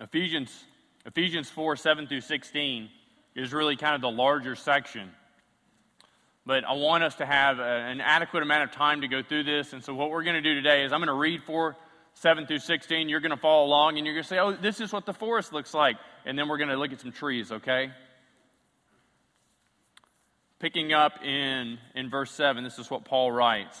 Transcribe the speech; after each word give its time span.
Ephesians, 0.00 0.64
Ephesians 1.04 1.50
4 1.50 1.76
7 1.76 2.06
through 2.06 2.22
16 2.22 2.88
is 3.36 3.52
really 3.52 3.76
kind 3.76 3.94
of 3.94 4.00
the 4.00 4.10
larger 4.10 4.56
section. 4.56 5.10
But 6.46 6.64
I 6.64 6.72
want 6.72 7.04
us 7.04 7.16
to 7.16 7.26
have 7.26 7.58
a, 7.58 7.62
an 7.62 8.00
adequate 8.00 8.42
amount 8.42 8.64
of 8.64 8.72
time 8.72 9.02
to 9.02 9.08
go 9.08 9.22
through 9.22 9.44
this. 9.44 9.72
And 9.72 9.84
so, 9.84 9.94
what 9.94 10.10
we're 10.10 10.24
going 10.24 10.36
to 10.36 10.40
do 10.42 10.54
today 10.54 10.84
is 10.84 10.92
I'm 10.92 11.00
going 11.00 11.08
to 11.08 11.14
read 11.14 11.42
4 11.44 11.76
7 12.14 12.46
through 12.46 12.58
16. 12.58 13.08
You're 13.08 13.20
going 13.20 13.30
to 13.30 13.36
follow 13.36 13.66
along 13.66 13.98
and 13.98 14.06
you're 14.06 14.14
going 14.14 14.24
to 14.24 14.28
say, 14.28 14.38
oh, 14.38 14.52
this 14.52 14.80
is 14.80 14.92
what 14.92 15.06
the 15.06 15.14
forest 15.14 15.52
looks 15.52 15.74
like. 15.74 15.96
And 16.24 16.38
then 16.38 16.48
we're 16.48 16.58
going 16.58 16.70
to 16.70 16.76
look 16.76 16.92
at 16.92 17.00
some 17.00 17.12
trees, 17.12 17.52
okay? 17.52 17.90
Picking 20.58 20.92
up 20.92 21.24
in, 21.24 21.78
in 21.94 22.10
verse 22.10 22.30
7, 22.32 22.64
this 22.64 22.78
is 22.78 22.90
what 22.90 23.04
Paul 23.04 23.32
writes. 23.32 23.78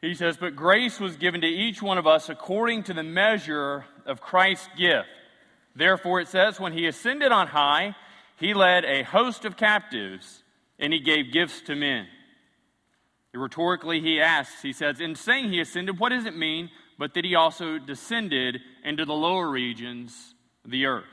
He 0.00 0.14
says, 0.14 0.36
But 0.36 0.56
grace 0.56 0.98
was 0.98 1.16
given 1.16 1.42
to 1.42 1.46
each 1.46 1.82
one 1.82 1.98
of 1.98 2.06
us 2.06 2.28
according 2.28 2.84
to 2.84 2.94
the 2.94 3.02
measure 3.02 3.84
of 4.06 4.20
Christ's 4.20 4.68
gift. 4.76 5.08
Therefore, 5.74 6.20
it 6.20 6.28
says, 6.28 6.58
When 6.58 6.72
he 6.72 6.86
ascended 6.86 7.32
on 7.32 7.48
high, 7.48 7.94
he 8.36 8.54
led 8.54 8.84
a 8.84 9.02
host 9.02 9.44
of 9.44 9.56
captives, 9.56 10.42
and 10.78 10.92
he 10.92 11.00
gave 11.00 11.32
gifts 11.32 11.60
to 11.62 11.76
men. 11.76 12.06
Rhetorically, 13.32 14.00
he 14.00 14.20
asks, 14.20 14.62
he 14.62 14.72
says, 14.72 15.00
In 15.00 15.14
saying 15.14 15.50
he 15.50 15.60
ascended, 15.60 16.00
what 16.00 16.08
does 16.08 16.24
it 16.24 16.36
mean 16.36 16.70
but 16.98 17.14
that 17.14 17.24
he 17.24 17.34
also 17.34 17.78
descended 17.78 18.60
into 18.84 19.04
the 19.04 19.14
lower 19.14 19.48
regions 19.48 20.34
the 20.64 20.86
earth? 20.86 21.04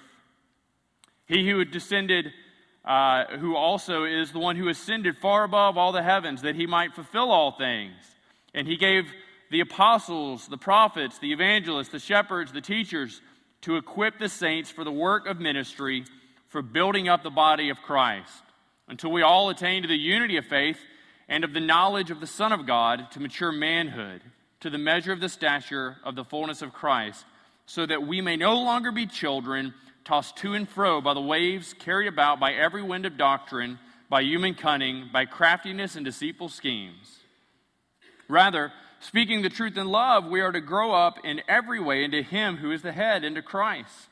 He 1.27 1.47
who 1.47 1.63
descended 1.65 2.31
uh, 2.87 3.37
who 3.39 3.53
also 3.55 4.05
is 4.05 4.31
the 4.31 4.39
one 4.39 4.55
who 4.55 4.69
ascended 4.69 5.17
far 5.17 5.43
above 5.43 5.77
all 5.77 5.91
the 5.91 6.01
heavens, 6.01 6.41
that 6.43 6.55
he 6.55 6.65
might 6.65 6.95
fulfill 6.95 7.31
all 7.31 7.51
things. 7.51 7.93
And 8.57 8.67
he 8.67 8.75
gave 8.75 9.05
the 9.51 9.59
apostles, 9.59 10.47
the 10.47 10.57
prophets, 10.57 11.19
the 11.19 11.31
evangelists, 11.31 11.89
the 11.89 11.99
shepherds, 11.99 12.51
the 12.51 12.59
teachers 12.59 13.21
to 13.61 13.77
equip 13.77 14.17
the 14.17 14.29
saints 14.29 14.71
for 14.71 14.83
the 14.83 14.91
work 14.91 15.27
of 15.27 15.39
ministry, 15.39 16.05
for 16.47 16.63
building 16.63 17.07
up 17.07 17.21
the 17.21 17.29
body 17.29 17.69
of 17.69 17.83
Christ, 17.83 18.41
until 18.87 19.11
we 19.11 19.21
all 19.21 19.51
attain 19.51 19.83
to 19.83 19.87
the 19.87 19.95
unity 19.95 20.37
of 20.37 20.45
faith 20.45 20.79
and 21.29 21.43
of 21.43 21.53
the 21.53 21.59
knowledge 21.59 22.09
of 22.09 22.19
the 22.19 22.25
Son 22.25 22.51
of 22.51 22.65
God, 22.65 23.11
to 23.11 23.19
mature 23.19 23.51
manhood, 23.51 24.23
to 24.61 24.71
the 24.71 24.79
measure 24.79 25.11
of 25.11 25.19
the 25.19 25.29
stature 25.29 25.97
of 26.03 26.15
the 26.15 26.25
fullness 26.25 26.63
of 26.63 26.73
Christ, 26.73 27.25
so 27.67 27.85
that 27.85 28.07
we 28.07 28.21
may 28.21 28.37
no 28.37 28.55
longer 28.55 28.91
be 28.91 29.05
children 29.05 29.75
tossed 30.03 30.35
to 30.37 30.55
and 30.55 30.67
fro 30.67 30.99
by 30.99 31.13
the 31.13 31.21
waves, 31.21 31.75
carried 31.77 32.07
about 32.07 32.39
by 32.39 32.53
every 32.53 32.81
wind 32.81 33.05
of 33.05 33.17
doctrine, 33.17 33.77
by 34.09 34.21
human 34.21 34.55
cunning, 34.55 35.11
by 35.13 35.25
craftiness 35.25 35.95
and 35.95 36.05
deceitful 36.05 36.49
schemes. 36.49 37.19
Rather, 38.27 38.71
speaking 38.99 39.41
the 39.41 39.49
truth 39.49 39.77
in 39.77 39.87
love, 39.87 40.25
we 40.25 40.41
are 40.41 40.51
to 40.51 40.61
grow 40.61 40.93
up 40.93 41.19
in 41.23 41.41
every 41.47 41.79
way 41.79 42.03
into 42.03 42.21
Him 42.21 42.57
who 42.57 42.71
is 42.71 42.81
the 42.81 42.91
head, 42.91 43.23
into 43.23 43.41
Christ, 43.41 44.09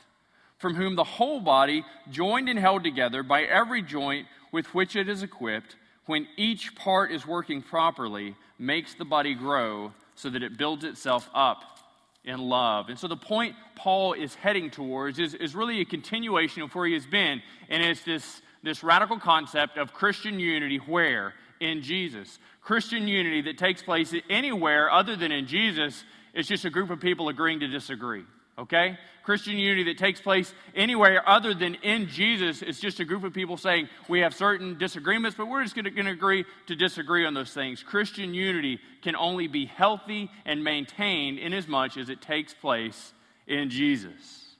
from 0.57 0.75
whom 0.75 0.95
the 0.95 1.03
whole 1.03 1.39
body, 1.39 1.83
joined 2.09 2.49
and 2.49 2.59
held 2.59 2.83
together 2.83 3.23
by 3.23 3.43
every 3.43 3.81
joint 3.81 4.27
with 4.51 4.73
which 4.73 4.95
it 4.95 5.09
is 5.09 5.21
equipped, 5.21 5.75
when 6.05 6.27
each 6.37 6.75
part 6.75 7.11
is 7.11 7.25
working 7.25 7.61
properly, 7.61 8.35
makes 8.57 8.93
the 8.93 9.05
body 9.05 9.33
grow 9.33 9.91
so 10.15 10.29
that 10.29 10.43
it 10.43 10.57
builds 10.57 10.83
itself 10.83 11.29
up 11.33 11.75
in 12.23 12.39
love. 12.39 12.89
And 12.89 12.97
so 12.97 13.07
the 13.07 13.17
point 13.17 13.55
Paul 13.75 14.13
is 14.13 14.33
heading 14.35 14.69
towards 14.69 15.19
is, 15.19 15.33
is 15.33 15.55
really 15.55 15.81
a 15.81 15.85
continuation 15.85 16.61
of 16.61 16.73
where 16.73 16.87
he 16.87 16.93
has 16.93 17.05
been. 17.05 17.41
And 17.69 17.83
it's 17.83 18.01
this, 18.01 18.41
this 18.63 18.83
radical 18.83 19.19
concept 19.19 19.77
of 19.77 19.93
Christian 19.93 20.39
unity 20.39 20.77
where? 20.77 21.33
In 21.59 21.81
Jesus. 21.81 22.39
Christian 22.61 23.07
unity 23.07 23.41
that 23.43 23.57
takes 23.57 23.81
place 23.81 24.13
anywhere 24.29 24.91
other 24.91 25.15
than 25.15 25.31
in 25.31 25.47
Jesus 25.47 26.03
is 26.33 26.47
just 26.47 26.65
a 26.65 26.69
group 26.69 26.89
of 26.89 26.99
people 26.99 27.29
agreeing 27.29 27.61
to 27.61 27.67
disagree 27.67 28.25
okay? 28.57 28.97
Christian 29.23 29.57
unity 29.57 29.83
that 29.85 29.97
takes 29.97 30.21
place 30.21 30.53
anywhere 30.75 31.27
other 31.27 31.53
than 31.53 31.75
in 31.75 32.07
Jesus 32.07 32.61
is 32.61 32.79
just 32.79 32.99
a 32.99 33.05
group 33.05 33.23
of 33.23 33.33
people 33.33 33.57
saying 33.57 33.89
we 34.07 34.19
have 34.19 34.33
certain 34.33 34.77
disagreements, 34.77 35.35
but 35.37 35.47
we're 35.47 35.63
just 35.63 35.75
going 35.75 35.91
to 35.93 36.09
agree 36.09 36.45
to 36.67 36.75
disagree 36.75 37.25
on 37.25 37.33
those 37.33 37.53
things. 37.53 37.83
Christian 37.83 38.33
unity 38.33 38.79
can 39.01 39.15
only 39.15 39.47
be 39.47 39.65
healthy 39.65 40.29
and 40.45 40.63
maintained 40.63 41.39
in 41.39 41.53
as 41.53 41.67
much 41.67 41.97
as 41.97 42.09
it 42.09 42.21
takes 42.21 42.53
place 42.53 43.13
in 43.47 43.69
Jesus. 43.69 44.55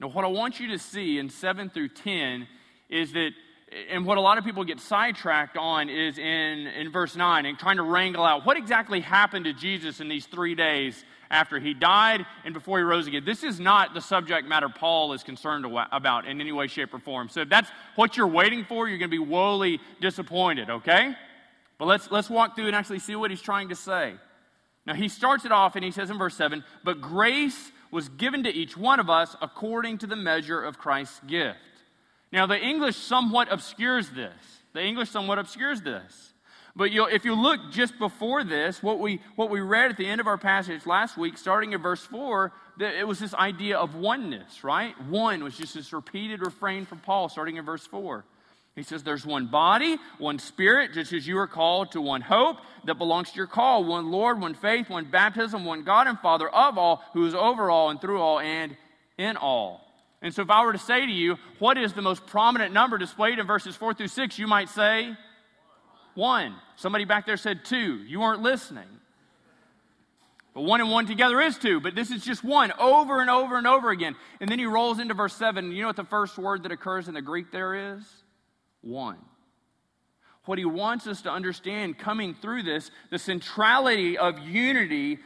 Now, 0.00 0.08
what 0.08 0.24
I 0.24 0.28
want 0.28 0.58
you 0.58 0.68
to 0.68 0.78
see 0.78 1.18
in 1.18 1.30
7 1.30 1.70
through 1.70 1.90
10 1.90 2.48
is 2.88 3.12
that 3.12 3.30
and 3.88 4.04
what 4.04 4.18
a 4.18 4.20
lot 4.20 4.38
of 4.38 4.44
people 4.44 4.64
get 4.64 4.80
sidetracked 4.80 5.56
on 5.56 5.88
is 5.88 6.18
in, 6.18 6.66
in 6.66 6.90
verse 6.90 7.16
9 7.16 7.46
and 7.46 7.58
trying 7.58 7.76
to 7.76 7.82
wrangle 7.82 8.24
out 8.24 8.44
what 8.44 8.56
exactly 8.56 9.00
happened 9.00 9.46
to 9.46 9.52
Jesus 9.52 10.00
in 10.00 10.08
these 10.08 10.26
three 10.26 10.54
days 10.54 11.04
after 11.30 11.58
he 11.58 11.72
died 11.72 12.26
and 12.44 12.52
before 12.52 12.78
he 12.78 12.84
rose 12.84 13.06
again. 13.06 13.24
This 13.24 13.42
is 13.42 13.58
not 13.58 13.94
the 13.94 14.00
subject 14.00 14.46
matter 14.46 14.68
Paul 14.68 15.14
is 15.14 15.22
concerned 15.22 15.64
about 15.90 16.26
in 16.26 16.40
any 16.40 16.52
way, 16.52 16.66
shape, 16.66 16.92
or 16.92 16.98
form. 16.98 17.28
So 17.30 17.40
if 17.40 17.48
that's 17.48 17.70
what 17.96 18.16
you're 18.16 18.26
waiting 18.26 18.64
for, 18.64 18.88
you're 18.88 18.98
going 18.98 19.10
to 19.10 19.16
be 19.16 19.18
woefully 19.18 19.80
disappointed, 20.00 20.68
okay? 20.68 21.14
But 21.78 21.86
let's, 21.86 22.10
let's 22.10 22.28
walk 22.28 22.54
through 22.54 22.66
and 22.66 22.76
actually 22.76 22.98
see 22.98 23.16
what 23.16 23.30
he's 23.30 23.40
trying 23.40 23.70
to 23.70 23.74
say. 23.74 24.14
Now, 24.86 24.94
he 24.94 25.08
starts 25.08 25.44
it 25.44 25.52
off 25.52 25.76
and 25.76 25.84
he 25.84 25.90
says 25.90 26.10
in 26.10 26.18
verse 26.18 26.36
7 26.36 26.62
But 26.84 27.00
grace 27.00 27.72
was 27.90 28.08
given 28.10 28.44
to 28.44 28.50
each 28.50 28.76
one 28.76 29.00
of 29.00 29.08
us 29.08 29.34
according 29.40 29.98
to 29.98 30.06
the 30.06 30.16
measure 30.16 30.60
of 30.60 30.78
Christ's 30.78 31.20
gift. 31.26 31.58
Now, 32.32 32.46
the 32.46 32.58
English 32.58 32.96
somewhat 32.96 33.52
obscures 33.52 34.08
this. 34.10 34.32
The 34.72 34.82
English 34.82 35.10
somewhat 35.10 35.38
obscures 35.38 35.82
this. 35.82 36.32
But 36.74 36.90
if 36.92 37.26
you 37.26 37.34
look 37.34 37.60
just 37.70 37.98
before 37.98 38.44
this, 38.44 38.82
what 38.82 38.98
we, 38.98 39.20
what 39.36 39.50
we 39.50 39.60
read 39.60 39.90
at 39.90 39.98
the 39.98 40.06
end 40.06 40.22
of 40.22 40.26
our 40.26 40.38
passage 40.38 40.86
last 40.86 41.18
week, 41.18 41.36
starting 41.36 41.74
in 41.74 41.82
verse 41.82 42.00
4, 42.06 42.50
that 42.78 42.94
it 42.94 43.06
was 43.06 43.18
this 43.18 43.34
idea 43.34 43.76
of 43.76 43.94
oneness, 43.94 44.64
right? 44.64 44.98
One 45.02 45.44
was 45.44 45.58
just 45.58 45.74
this 45.74 45.92
repeated 45.92 46.40
refrain 46.40 46.86
from 46.86 47.00
Paul, 47.00 47.28
starting 47.28 47.56
in 47.56 47.64
verse 47.66 47.86
4. 47.86 48.24
He 48.74 48.82
says, 48.82 49.02
There's 49.02 49.26
one 49.26 49.48
body, 49.48 49.98
one 50.16 50.38
spirit, 50.38 50.94
just 50.94 51.12
as 51.12 51.26
you 51.26 51.36
are 51.36 51.46
called 51.46 51.92
to 51.92 52.00
one 52.00 52.22
hope 52.22 52.56
that 52.86 52.94
belongs 52.96 53.30
to 53.32 53.36
your 53.36 53.46
call, 53.46 53.84
one 53.84 54.10
Lord, 54.10 54.40
one 54.40 54.54
faith, 54.54 54.88
one 54.88 55.04
baptism, 55.04 55.66
one 55.66 55.84
God 55.84 56.06
and 56.06 56.18
Father 56.18 56.48
of 56.48 56.78
all, 56.78 57.02
who 57.12 57.26
is 57.26 57.34
over 57.34 57.68
all 57.68 57.90
and 57.90 58.00
through 58.00 58.20
all 58.20 58.40
and 58.40 58.74
in 59.18 59.36
all. 59.36 59.81
And 60.22 60.32
so, 60.32 60.42
if 60.42 60.50
I 60.50 60.64
were 60.64 60.72
to 60.72 60.78
say 60.78 61.04
to 61.04 61.12
you, 61.12 61.36
what 61.58 61.76
is 61.76 61.92
the 61.92 62.02
most 62.02 62.26
prominent 62.26 62.72
number 62.72 62.96
displayed 62.96 63.40
in 63.40 63.46
verses 63.46 63.74
4 63.74 63.92
through 63.92 64.08
6, 64.08 64.38
you 64.38 64.46
might 64.46 64.68
say, 64.68 65.16
one. 66.14 66.54
Somebody 66.76 67.04
back 67.04 67.26
there 67.26 67.36
said 67.36 67.64
two. 67.64 67.96
You 68.06 68.20
weren't 68.20 68.42
listening. 68.42 68.86
But 70.54 70.62
one 70.62 70.80
and 70.80 70.90
one 70.90 71.06
together 71.06 71.40
is 71.40 71.56
two, 71.56 71.80
but 71.80 71.94
this 71.94 72.10
is 72.10 72.22
just 72.22 72.44
one 72.44 72.72
over 72.78 73.20
and 73.22 73.30
over 73.30 73.56
and 73.56 73.66
over 73.66 73.90
again. 73.90 74.14
And 74.40 74.50
then 74.50 74.58
he 74.58 74.66
rolls 74.66 74.98
into 74.98 75.14
verse 75.14 75.34
7. 75.34 75.72
You 75.72 75.80
know 75.80 75.86
what 75.88 75.96
the 75.96 76.04
first 76.04 76.36
word 76.36 76.64
that 76.64 76.72
occurs 76.72 77.08
in 77.08 77.14
the 77.14 77.22
Greek 77.22 77.50
there 77.50 77.94
is? 77.94 78.02
One. 78.82 79.18
What 80.44 80.58
he 80.58 80.66
wants 80.66 81.06
us 81.06 81.22
to 81.22 81.30
understand 81.30 81.98
coming 81.98 82.34
through 82.34 82.64
this, 82.64 82.90
the 83.10 83.18
centrality 83.18 84.18
of 84.18 84.38
unity 84.40 85.18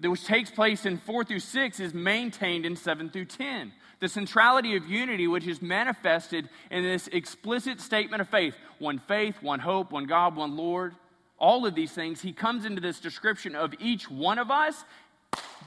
which 0.00 0.24
takes 0.24 0.50
place 0.50 0.84
in 0.84 0.98
4 0.98 1.24
through 1.24 1.40
6 1.40 1.78
is 1.78 1.94
maintained 1.94 2.66
in 2.66 2.74
7 2.74 3.10
through 3.10 3.26
10 3.26 3.72
the 4.02 4.08
centrality 4.08 4.74
of 4.74 4.88
unity, 4.88 5.28
which 5.28 5.46
is 5.46 5.62
manifested 5.62 6.48
in 6.72 6.82
this 6.82 7.06
explicit 7.12 7.80
statement 7.80 8.20
of 8.20 8.28
faith 8.28 8.56
one 8.80 8.98
faith, 8.98 9.36
one 9.40 9.60
hope, 9.60 9.92
one 9.92 10.06
God, 10.06 10.34
one 10.34 10.56
Lord. 10.56 10.96
All 11.38 11.66
of 11.66 11.76
these 11.76 11.92
things, 11.92 12.20
he 12.20 12.32
comes 12.32 12.64
into 12.64 12.80
this 12.80 12.98
description 12.98 13.54
of 13.54 13.72
each 13.78 14.10
one 14.10 14.40
of 14.40 14.50
us. 14.50 14.84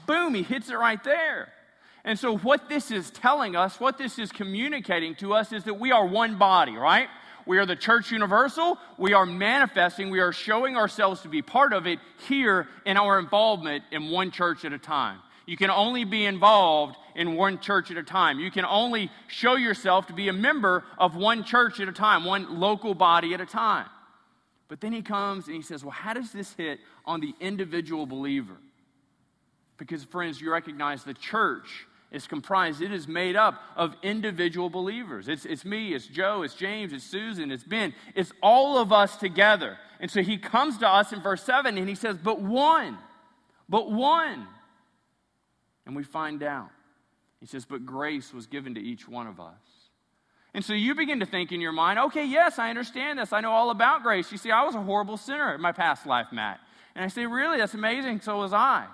Boom, 0.06 0.34
he 0.34 0.42
hits 0.42 0.68
it 0.68 0.74
right 0.74 1.02
there. 1.02 1.48
And 2.04 2.18
so, 2.18 2.36
what 2.36 2.68
this 2.68 2.90
is 2.90 3.10
telling 3.10 3.56
us, 3.56 3.80
what 3.80 3.96
this 3.96 4.18
is 4.18 4.30
communicating 4.30 5.14
to 5.16 5.32
us, 5.32 5.50
is 5.50 5.64
that 5.64 5.80
we 5.80 5.90
are 5.90 6.06
one 6.06 6.36
body, 6.36 6.76
right? 6.76 7.08
We 7.46 7.56
are 7.56 7.64
the 7.64 7.74
church 7.74 8.10
universal. 8.10 8.76
We 8.98 9.14
are 9.14 9.24
manifesting, 9.24 10.10
we 10.10 10.20
are 10.20 10.32
showing 10.32 10.76
ourselves 10.76 11.22
to 11.22 11.28
be 11.28 11.40
part 11.40 11.72
of 11.72 11.86
it 11.86 12.00
here 12.28 12.68
in 12.84 12.98
our 12.98 13.18
involvement 13.18 13.84
in 13.92 14.10
one 14.10 14.30
church 14.30 14.66
at 14.66 14.74
a 14.74 14.78
time. 14.78 15.20
You 15.46 15.56
can 15.56 15.70
only 15.70 16.04
be 16.04 16.26
involved 16.26 16.96
in 17.14 17.36
one 17.36 17.60
church 17.60 17.90
at 17.90 17.96
a 17.96 18.02
time. 18.02 18.40
You 18.40 18.50
can 18.50 18.64
only 18.64 19.10
show 19.28 19.54
yourself 19.54 20.08
to 20.08 20.12
be 20.12 20.28
a 20.28 20.32
member 20.32 20.84
of 20.98 21.14
one 21.14 21.44
church 21.44 21.78
at 21.80 21.88
a 21.88 21.92
time, 21.92 22.24
one 22.24 22.58
local 22.58 22.94
body 22.94 23.32
at 23.32 23.40
a 23.40 23.46
time. 23.46 23.86
But 24.68 24.80
then 24.80 24.92
he 24.92 25.02
comes 25.02 25.46
and 25.46 25.54
he 25.54 25.62
says, 25.62 25.84
Well, 25.84 25.92
how 25.92 26.14
does 26.14 26.32
this 26.32 26.52
hit 26.54 26.80
on 27.04 27.20
the 27.20 27.34
individual 27.40 28.06
believer? 28.06 28.56
Because, 29.78 30.02
friends, 30.04 30.40
you 30.40 30.50
recognize 30.50 31.04
the 31.04 31.14
church 31.14 31.86
is 32.10 32.26
comprised, 32.26 32.82
it 32.82 32.92
is 32.92 33.06
made 33.06 33.36
up 33.36 33.60
of 33.76 33.94
individual 34.02 34.70
believers. 34.70 35.28
It's, 35.28 35.44
it's 35.44 35.64
me, 35.64 35.94
it's 35.94 36.06
Joe, 36.06 36.42
it's 36.42 36.54
James, 36.54 36.92
it's 36.92 37.04
Susan, 37.04 37.50
it's 37.50 37.64
Ben. 37.64 37.94
It's 38.14 38.32
all 38.42 38.78
of 38.78 38.92
us 38.92 39.16
together. 39.16 39.78
And 40.00 40.10
so 40.10 40.22
he 40.22 40.38
comes 40.38 40.78
to 40.78 40.88
us 40.88 41.12
in 41.12 41.20
verse 41.20 41.42
7 41.42 41.78
and 41.78 41.88
he 41.88 41.94
says, 41.94 42.16
But 42.16 42.40
one, 42.40 42.98
but 43.68 43.92
one. 43.92 44.46
And 45.86 45.94
we 45.96 46.02
find 46.02 46.42
out. 46.42 46.70
He 47.40 47.46
says, 47.46 47.64
But 47.64 47.86
grace 47.86 48.34
was 48.34 48.46
given 48.46 48.74
to 48.74 48.80
each 48.80 49.08
one 49.08 49.26
of 49.26 49.40
us. 49.40 49.54
And 50.52 50.64
so 50.64 50.72
you 50.72 50.94
begin 50.94 51.20
to 51.20 51.26
think 51.26 51.52
in 51.52 51.60
your 51.60 51.72
mind, 51.72 51.98
okay, 51.98 52.24
yes, 52.24 52.58
I 52.58 52.70
understand 52.70 53.18
this. 53.18 53.32
I 53.32 53.40
know 53.40 53.50
all 53.50 53.70
about 53.70 54.02
grace. 54.02 54.32
You 54.32 54.38
see, 54.38 54.50
I 54.50 54.64
was 54.64 54.74
a 54.74 54.80
horrible 54.80 55.18
sinner 55.18 55.54
in 55.54 55.60
my 55.60 55.72
past 55.72 56.06
life, 56.06 56.28
Matt. 56.32 56.60
And 56.94 57.04
I 57.04 57.08
say, 57.08 57.26
really? 57.26 57.58
That's 57.58 57.74
amazing. 57.74 58.20
So 58.22 58.38
was 58.38 58.54
I. 58.54 58.86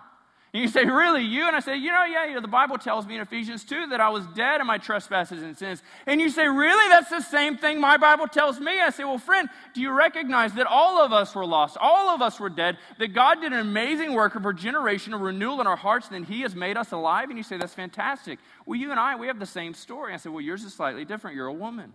You 0.53 0.69
say, 0.69 0.85
Really, 0.85 1.25
you? 1.25 1.47
And 1.47 1.57
I 1.57 1.61
say, 1.61 1.77
You 1.77 1.91
know, 1.91 2.05
yeah, 2.05 2.27
you 2.27 2.35
know, 2.35 2.43
the 2.43 2.49
Bible 2.49 2.77
tells 2.77 3.07
me 3.07 3.15
in 3.15 3.23
Ephesians 3.23 3.65
2 3.65 3.87
that 3.87 4.03
I 4.03 4.11
was 4.11 4.27
dead 4.35 4.61
in 4.61 4.67
my 4.67 4.77
trespasses 4.77 5.43
and 5.43 5.57
sins. 5.57 5.83
And 6.07 6.21
you 6.21 6.29
say, 6.29 6.47
Really? 6.47 6.89
That's 6.91 7.09
the 7.09 7.23
same 7.23 7.57
thing 7.57 7.81
my 7.81 7.97
Bible 7.97 8.27
tells 8.27 8.61
me? 8.61 8.79
I 8.79 8.91
say, 8.91 9.05
Well, 9.05 9.17
friend, 9.17 9.49
do 9.73 9.81
you 9.81 9.91
recognize 9.93 10.53
that 10.55 10.67
all 10.67 11.03
of 11.03 11.11
us 11.11 11.35
were 11.35 11.47
lost? 11.47 11.79
All 11.81 12.11
of 12.11 12.21
us 12.21 12.39
were 12.39 12.51
dead, 12.51 12.77
that 12.99 13.15
God 13.15 13.41
did 13.41 13.55
an 13.55 13.61
amazing 13.61 14.13
work 14.13 14.35
of 14.35 14.45
regeneration, 14.45 15.15
of 15.15 15.23
renewal 15.23 15.63
in 15.63 15.67
our 15.67 15.77
hearts, 15.77 16.09
and 16.09 16.15
then 16.17 16.25
He 16.25 16.43
has 16.43 16.55
made 16.55 16.77
us 16.77 16.93
alive? 16.93 17.31
And 17.31 17.39
you 17.39 17.45
say, 17.45 17.57
That's 17.57 17.75
fantastic. 17.75 18.39
Well, 18.67 18.79
you 18.79 18.91
and 18.91 19.01
I, 19.01 19.17
we 19.17 19.29
have 19.29 19.39
the 19.39 19.47
same 19.47 19.73
story. 19.73 20.13
I 20.13 20.19
say, 20.19 20.29
Well, 20.29 20.43
yours 20.43 20.65
is 20.65 20.75
slightly 20.75 21.07
different. 21.07 21.35
You're 21.35 21.47
a 21.47 21.53
woman. 21.53 21.95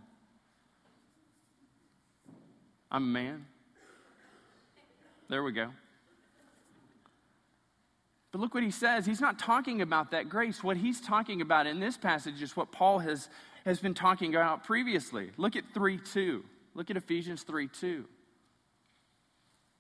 I'm 2.90 3.04
a 3.04 3.06
man. 3.06 3.46
There 5.30 5.44
we 5.44 5.52
go. 5.52 5.70
But 8.38 8.44
look 8.44 8.54
what 8.54 8.62
he 8.62 8.70
says. 8.70 9.08
He's 9.08 9.20
not 9.20 9.40
talking 9.40 9.82
about 9.82 10.12
that 10.12 10.30
grace. 10.30 10.64
What 10.64 10.78
he's 10.78 11.02
talking 11.02 11.42
about 11.42 11.66
in 11.66 11.80
this 11.80 11.98
passage 11.98 12.40
is 12.44 12.56
what 12.56 12.72
Paul 12.72 13.00
has, 13.00 13.30
has 13.66 13.80
been 13.80 13.96
talking 13.96 14.36
about 14.36 14.64
previously. 14.64 15.32
Look 15.38 15.56
at 15.56 15.64
3 15.74 15.98
2. 15.98 16.46
Look 16.76 16.92
at 16.92 16.98
Ephesians 16.98 17.42
3 17.42 17.68
2. 17.68 18.06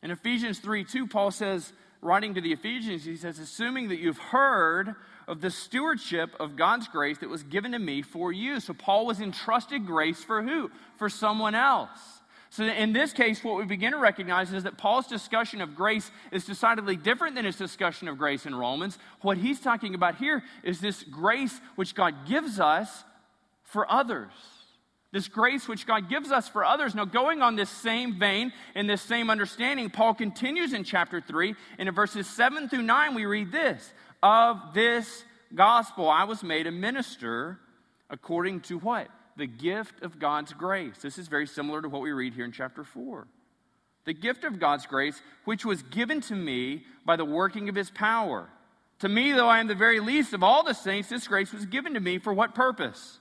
In 0.01 0.09
Ephesians 0.09 0.57
3 0.57 0.85
2, 0.85 1.05
Paul 1.05 1.29
says, 1.29 1.71
writing 2.01 2.33
to 2.33 2.41
the 2.41 2.51
Ephesians, 2.51 3.05
he 3.05 3.15
says, 3.15 3.37
assuming 3.37 3.89
that 3.89 3.99
you've 3.99 4.17
heard 4.17 4.95
of 5.27 5.39
the 5.41 5.51
stewardship 5.51 6.31
of 6.39 6.55
God's 6.55 6.87
grace 6.87 7.19
that 7.19 7.29
was 7.29 7.43
given 7.43 7.73
to 7.73 7.79
me 7.79 8.01
for 8.01 8.31
you. 8.31 8.59
So 8.59 8.73
Paul 8.73 9.05
was 9.05 9.21
entrusted 9.21 9.85
grace 9.85 10.23
for 10.23 10.41
who? 10.41 10.71
For 10.95 11.09
someone 11.09 11.53
else. 11.53 12.16
So, 12.49 12.63
in 12.63 12.93
this 12.93 13.11
case, 13.11 13.43
what 13.43 13.57
we 13.57 13.65
begin 13.65 13.91
to 13.91 13.97
recognize 13.97 14.53
is 14.53 14.63
that 14.63 14.77
Paul's 14.77 15.07
discussion 15.07 15.61
of 15.61 15.75
grace 15.75 16.09
is 16.31 16.45
decidedly 16.45 16.95
different 16.95 17.35
than 17.35 17.45
his 17.45 17.57
discussion 17.57 18.07
of 18.07 18.17
grace 18.17 18.45
in 18.45 18.55
Romans. 18.55 18.97
What 19.21 19.37
he's 19.37 19.59
talking 19.59 19.95
about 19.95 20.15
here 20.15 20.43
is 20.63 20.79
this 20.79 21.03
grace 21.03 21.59
which 21.75 21.93
God 21.93 22.25
gives 22.27 22.59
us 22.59 23.03
for 23.63 23.89
others. 23.91 24.31
This 25.11 25.27
grace 25.27 25.67
which 25.67 25.85
God 25.85 26.09
gives 26.09 26.31
us 26.31 26.47
for 26.47 26.65
others. 26.65 26.93
Now, 26.93 27.05
going 27.05 27.41
on 27.41 27.55
this 27.55 27.69
same 27.69 28.19
vein, 28.19 28.51
and 28.75 28.89
this 28.89 29.01
same 29.01 29.29
understanding, 29.29 29.89
Paul 29.89 30.13
continues 30.13 30.73
in 30.73 30.83
chapter 30.83 31.21
3, 31.21 31.55
and 31.77 31.89
in 31.89 31.95
verses 31.95 32.27
7 32.27 32.69
through 32.69 32.81
9, 32.81 33.15
we 33.15 33.25
read 33.25 33.51
this 33.51 33.93
Of 34.21 34.73
this 34.73 35.23
gospel 35.53 36.09
I 36.09 36.25
was 36.25 36.43
made 36.43 36.67
a 36.67 36.71
minister 36.71 37.59
according 38.09 38.61
to 38.61 38.79
what? 38.79 39.09
The 39.37 39.47
gift 39.47 40.01
of 40.01 40.19
God's 40.19 40.53
grace. 40.53 40.97
This 41.01 41.17
is 41.17 41.27
very 41.27 41.47
similar 41.47 41.81
to 41.81 41.89
what 41.89 42.01
we 42.01 42.11
read 42.11 42.33
here 42.33 42.45
in 42.45 42.51
chapter 42.51 42.83
4. 42.83 43.27
The 44.05 44.13
gift 44.13 44.43
of 44.43 44.59
God's 44.59 44.85
grace, 44.85 45.21
which 45.45 45.65
was 45.65 45.83
given 45.83 46.21
to 46.21 46.35
me 46.35 46.85
by 47.05 47.15
the 47.15 47.25
working 47.25 47.69
of 47.69 47.75
his 47.75 47.89
power. 47.91 48.49
To 48.99 49.09
me, 49.09 49.31
though 49.31 49.47
I 49.47 49.59
am 49.59 49.67
the 49.67 49.75
very 49.75 49.99
least 49.99 50.33
of 50.33 50.43
all 50.43 50.63
the 50.63 50.73
saints, 50.73 51.09
this 51.09 51.27
grace 51.27 51.53
was 51.53 51.65
given 51.65 51.93
to 51.93 51.99
me 51.99 52.17
for 52.17 52.33
what 52.33 52.55
purpose? 52.55 53.19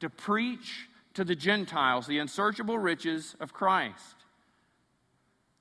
To 0.00 0.10
preach 0.10 0.88
to 1.14 1.24
the 1.24 1.34
Gentiles 1.34 2.06
the 2.06 2.18
unsearchable 2.18 2.78
riches 2.78 3.34
of 3.40 3.52
Christ. 3.52 4.16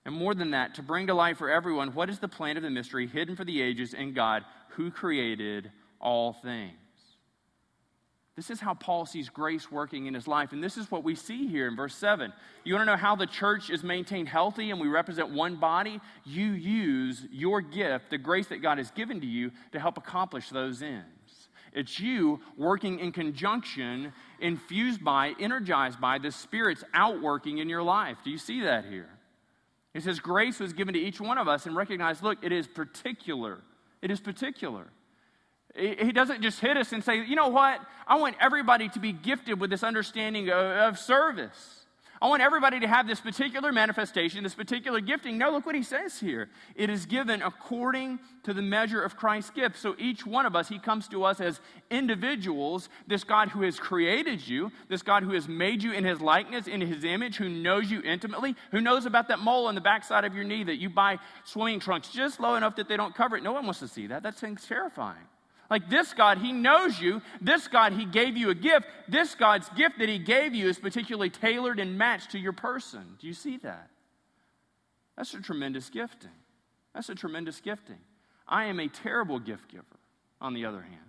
And 0.06 0.14
more 0.14 0.36
than 0.36 0.52
that, 0.52 0.76
to 0.76 0.84
bring 0.84 1.08
to 1.08 1.16
light 1.16 1.38
for 1.38 1.50
everyone 1.50 1.96
what 1.96 2.10
is 2.12 2.20
the 2.20 2.28
plan 2.28 2.58
of 2.58 2.64
the 2.64 2.70
mystery 2.70 3.08
hidden 3.08 3.36
for 3.36 3.44
the 3.44 3.62
ages 3.62 3.94
in 3.94 4.14
God 4.14 4.44
who 4.70 4.92
created 4.92 5.72
all 6.00 6.34
things. 6.34 6.76
This 8.36 8.50
is 8.50 8.60
how 8.60 8.74
Paul 8.74 9.06
sees 9.06 9.30
grace 9.30 9.72
working 9.72 10.08
in 10.08 10.14
his 10.14 10.28
life. 10.28 10.52
And 10.52 10.62
this 10.62 10.76
is 10.76 10.92
what 10.92 11.06
we 11.06 11.16
see 11.16 11.48
here 11.48 11.70
in 11.70 11.76
verse 11.76 11.96
7. 11.96 12.34
You 12.66 12.74
want 12.74 12.86
to 12.86 12.92
know 12.92 12.98
how 12.98 13.16
the 13.16 13.26
church 13.26 13.70
is 13.70 13.82
maintained 13.82 14.28
healthy 14.28 14.72
and 14.72 14.80
we 14.80 14.90
represent 14.90 15.30
one 15.30 15.56
body? 15.56 16.02
You 16.26 16.48
use 16.48 17.26
your 17.32 17.62
gift, 17.62 18.10
the 18.10 18.18
grace 18.18 18.48
that 18.48 18.62
God 18.62 18.78
has 18.78 18.92
given 18.92 19.22
to 19.22 19.26
you, 19.26 19.52
to 19.72 19.80
help 19.80 19.98
accomplish 19.98 20.50
those 20.50 20.82
ends. 20.82 21.06
It's 21.72 21.98
you 22.00 22.42
working 22.58 23.00
in 23.00 23.14
conjunction, 23.14 24.12
infused 24.40 25.04
by, 25.04 25.34
energized 25.40 26.02
by 26.02 26.18
the 26.18 26.32
Spirit's 26.32 26.84
outworking 26.94 27.60
in 27.60 27.70
your 27.70 27.84
life. 27.84 28.18
Do 28.24 28.32
you 28.32 28.38
see 28.38 28.62
that 28.62 28.86
here? 28.86 29.10
It 29.94 30.04
says, 30.04 30.20
Grace 30.20 30.60
was 30.60 30.74
given 30.74 30.94
to 30.94 31.00
each 31.00 31.22
one 31.22 31.38
of 31.38 31.48
us, 31.48 31.66
and 31.66 31.76
recognize, 31.76 32.22
look, 32.22 32.38
it 32.44 32.52
is 32.52 32.68
particular. 32.68 33.60
It 34.02 34.12
is 34.12 34.20
particular. 34.20 34.88
He 35.76 36.12
doesn't 36.14 36.42
just 36.42 36.62
hit 36.62 36.78
us 36.78 36.94
and 36.94 37.04
say, 37.04 37.26
you 37.26 37.36
know 37.36 37.50
what? 37.50 37.82
I 38.08 38.16
want 38.16 38.38
everybody 38.40 38.88
to 38.90 39.00
be 39.00 39.12
gifted 39.12 39.60
with 39.60 39.70
this 39.70 39.84
understanding 39.84 40.50
of, 40.50 40.98
service. 40.98 41.82
I 42.22 42.30
want 42.30 42.42
everybody 42.42 42.80
to 42.80 42.88
have 42.88 43.08
this 43.08 43.20
particular 43.20 43.74
manifestation, 43.74 44.42
this 44.42 44.56
particular 44.56 45.02
gifting. 45.02 45.38
No, 45.38 45.52
look 45.52 45.66
what 45.66 45.76
he 45.76 45.84
says 45.84 46.18
here. 46.18 46.50
It 46.74 46.90
is 46.90 47.06
given 47.06 47.42
according 47.42 48.20
to 48.44 48.54
the 48.54 48.62
measure 48.62 49.02
of 49.02 49.18
Christ's 49.18 49.52
gift. 49.52 49.78
So 49.78 49.96
each 50.00 50.26
one 50.26 50.46
of 50.46 50.56
us, 50.56 50.70
he 50.70 50.80
comes 50.80 51.10
to 51.10 51.26
us 51.26 51.42
as 51.42 51.60
individuals, 51.92 52.88
this 53.06 53.26
God 53.26 53.50
who 53.50 53.64
has 53.64 53.78
created 53.78 54.48
you, 54.48 54.72
this 54.88 55.02
God 55.02 55.24
who 55.24 55.34
has 55.34 55.50
made 55.50 55.84
you 55.84 55.92
in 55.92 56.06
his 56.06 56.22
likeness, 56.22 56.68
in 56.68 56.80
his 56.80 57.04
image, 57.04 57.36
who 57.36 57.50
knows 57.50 57.92
you 57.92 58.02
intimately, 58.02 58.56
who 58.72 58.80
knows 58.80 59.06
about 59.06 59.28
that 59.28 59.40
mole 59.40 59.68
on 59.68 59.76
the 59.76 59.82
backside 59.82 60.24
of 60.24 60.34
your 60.34 60.46
knee 60.46 60.64
that 60.64 60.78
you 60.78 60.90
buy 60.90 61.20
swimming 61.44 61.82
trunks 61.82 62.10
just 62.10 62.40
low 62.40 62.56
enough 62.56 62.78
that 62.78 62.88
they 62.88 62.96
don't 62.96 63.14
cover 63.14 63.36
it. 63.36 63.44
No 63.44 63.52
one 63.52 63.66
wants 63.66 63.82
to 63.82 63.90
see 63.90 64.08
that. 64.08 64.24
That 64.24 64.36
thing's 64.36 64.66
terrifying. 64.66 65.18
Like 65.70 65.90
this 65.90 66.14
God, 66.14 66.38
He 66.38 66.52
knows 66.52 67.00
you. 67.00 67.22
This 67.42 67.68
God, 67.68 67.94
He 67.94 68.06
gave 68.06 68.38
you 68.38 68.50
a 68.50 68.56
gift. 68.56 68.86
This 69.08 69.36
God's 69.36 69.68
gift 69.70 70.00
that 70.00 70.10
He 70.10 70.20
gave 70.20 70.54
you 70.54 70.70
is 70.70 70.80
particularly 70.80 71.30
tailored 71.30 71.80
and 71.80 71.98
matched 71.98 72.32
to 72.32 72.40
your 72.40 72.54
person. 72.54 73.18
Do 73.20 73.28
you 73.28 73.34
see 73.34 73.58
that? 73.58 73.90
That's 75.18 75.34
a 75.34 75.42
tremendous 75.42 75.90
gifting. 75.90 76.30
That's 76.94 77.10
a 77.10 77.16
tremendous 77.16 77.60
gifting. 77.62 78.00
I 78.48 78.66
am 78.66 78.80
a 78.80 78.88
terrible 78.88 79.40
gift 79.40 79.70
giver, 79.70 79.86
on 80.40 80.54
the 80.54 80.66
other 80.66 80.82
hand. 80.82 81.02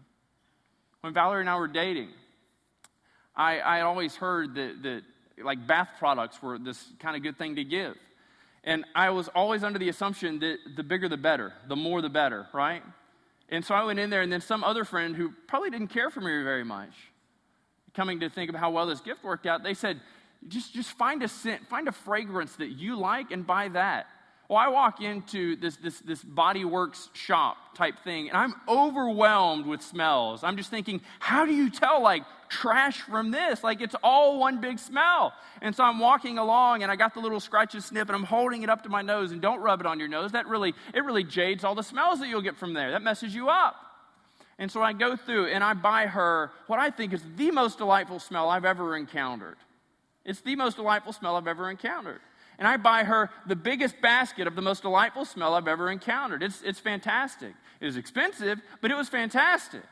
When 1.01 1.13
Valerie 1.13 1.41
and 1.41 1.51
I 1.51 1.57
were 1.57 1.69
dating, 1.69 2.09
I, 3.35 3.59
I 3.59 3.81
always 3.83 4.17
heard 4.17 4.55
that, 4.55 4.83
that 4.83 5.03
like 5.45 5.67
bath 5.67 5.91
products 5.99 6.43
were 6.43 6.59
this 6.59 6.83
kind 6.99 7.17
of 7.17 7.23
good 7.23 7.37
thing 7.37 7.57
to 7.57 7.65
give. 7.65 7.97
And 8.65 8.85
I 8.95 9.11
was 9.11 9.29
always 9.29 9.63
under 9.63 9.79
the 9.79 9.89
assumption 9.89 10.41
that 10.41 10.57
the 10.77 10.83
bigger 10.83 11.09
the 11.09 11.17
better, 11.17 11.53
the 11.69 11.77
more 11.77 12.03
the 12.03 12.09
better, 12.09 12.47
right? 12.53 12.83
And 13.49 13.65
so 13.65 13.75
I 13.75 13.85
went 13.85 13.99
in 13.99 14.11
there, 14.11 14.23
and 14.23 14.33
then 14.33 14.41
some 14.41 14.65
other 14.65 14.85
friend 14.85 15.15
who 15.15 15.33
probably 15.47 15.71
didn't 15.71 15.89
care 15.89 16.11
for 16.11 16.21
me 16.21 16.43
very 16.43 16.65
much, 16.65 16.91
coming 17.95 18.21
to 18.21 18.29
think 18.29 18.51
of 18.51 18.57
how 18.57 18.71
well 18.71 18.87
this 18.87 19.01
gift 19.01 19.23
worked 19.23 19.47
out, 19.47 19.63
they 19.63 19.75
said, 19.75 20.01
just, 20.49 20.75
just 20.75 20.91
find 20.91 21.23
a 21.23 21.29
scent, 21.29 21.67
find 21.69 21.89
a 21.89 21.93
fragrance 21.93 22.57
that 22.57 22.71
you 22.71 22.97
like, 22.97 23.31
and 23.31 23.47
buy 23.47 23.69
that. 23.69 24.07
Well, 24.49 24.59
I 24.59 24.69
walk 24.69 25.01
into 25.01 25.57
this, 25.57 25.77
this, 25.77 25.99
this 26.01 26.23
Body 26.23 26.65
Works 26.65 27.09
shop 27.15 27.57
type 27.75 27.99
thing, 28.05 28.29
and 28.29 28.39
I'm 28.39 28.55
overwhelmed 28.69 29.67
with 29.67 29.83
smells. 29.83 30.45
I'm 30.45 30.57
just 30.57 30.71
thinking, 30.71 31.01
how 31.19 31.45
do 31.45 31.53
you 31.53 31.69
tell, 31.69 32.01
like, 32.01 32.23
trash 32.49 33.01
from 33.01 33.33
this? 33.33 33.65
Like, 33.65 33.81
it's 33.81 33.97
all 34.05 34.39
one 34.39 34.61
big 34.61 34.79
smell. 34.79 35.33
And 35.61 35.75
so 35.75 35.83
I'm 35.83 35.99
walking 35.99 36.39
along, 36.39 36.85
and 36.85 36.93
I 36.93 36.97
got 36.97 37.13
the 37.13 37.19
little 37.19 37.41
scratches 37.41 37.87
sniff, 37.87 38.09
and 38.09 38.15
I'm 38.15 38.23
holding 38.23 38.63
it 38.63 38.71
up 38.71 38.85
to 38.85 38.89
my 38.89 39.03
nose, 39.03 39.33
and 39.33 39.43
don't 39.43 39.61
rub 39.61 39.81
it 39.81 39.87
on 39.87 39.99
your 39.99 40.09
nose. 40.09 40.31
That 40.31 40.47
really, 40.47 40.75
it 40.95 41.05
really 41.05 41.25
jades 41.25 41.65
all 41.65 41.75
the 41.75 41.83
smells 41.83 42.21
that 42.21 42.29
you'll 42.29 42.41
get 42.41 42.57
from 42.57 42.73
there. 42.73 42.93
That 42.93 43.03
messes 43.03 43.35
you 43.35 43.49
up. 43.49 43.75
And 44.61 44.71
so 44.71 44.81
I 44.81 44.93
go 44.93 45.17
through, 45.17 45.47
and 45.47 45.65
I 45.65 45.75
buy 45.75 46.07
her 46.07 46.53
what 46.69 46.79
I 46.79 46.91
think 46.91 47.13
is 47.13 47.23
the 47.37 47.51
most 47.51 47.79
delightful 47.79 48.21
smell 48.21 48.49
I've 48.49 48.65
ever 48.65 48.97
encountered. 48.97 49.57
It's 50.25 50.41
the 50.41 50.55
most 50.55 50.77
delightful 50.77 51.13
smell 51.13 51.35
I've 51.35 51.49
ever 51.49 51.69
encountered 51.69 52.21
and 52.59 52.67
I 52.67 52.77
buy 52.77 53.05
her 53.05 53.31
the 53.47 53.57
biggest 53.57 54.01
basket 54.01 54.47
of 54.47 54.57
the 54.57 54.63
most 54.63 54.83
delightful 54.83 55.25
smell 55.25 55.55
I've 55.55 55.69
ever 55.69 55.91
encountered. 55.91 56.43
It's, 56.43 56.63
it's 56.63 56.81
fantastic. 56.81 57.55
It 57.81 57.85
was 57.85 57.97
expensive, 57.97 58.61
but 58.81 58.91
it 58.91 58.97
was 58.97 59.09
fantastic. 59.09 59.83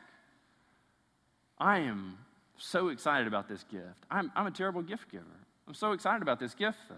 I 1.57 1.79
am 1.79 2.17
so 2.57 2.89
excited 2.89 3.27
about 3.27 3.47
this 3.47 3.63
gift. 3.63 4.05
I'm, 4.09 4.31
I'm 4.35 4.47
a 4.47 4.51
terrible 4.51 4.81
gift 4.81 5.11
giver. 5.11 5.25
I'm 5.67 5.73
so 5.73 5.91
excited 5.91 6.21
about 6.21 6.39
this 6.39 6.53
gift, 6.53 6.79
though. 6.89 6.95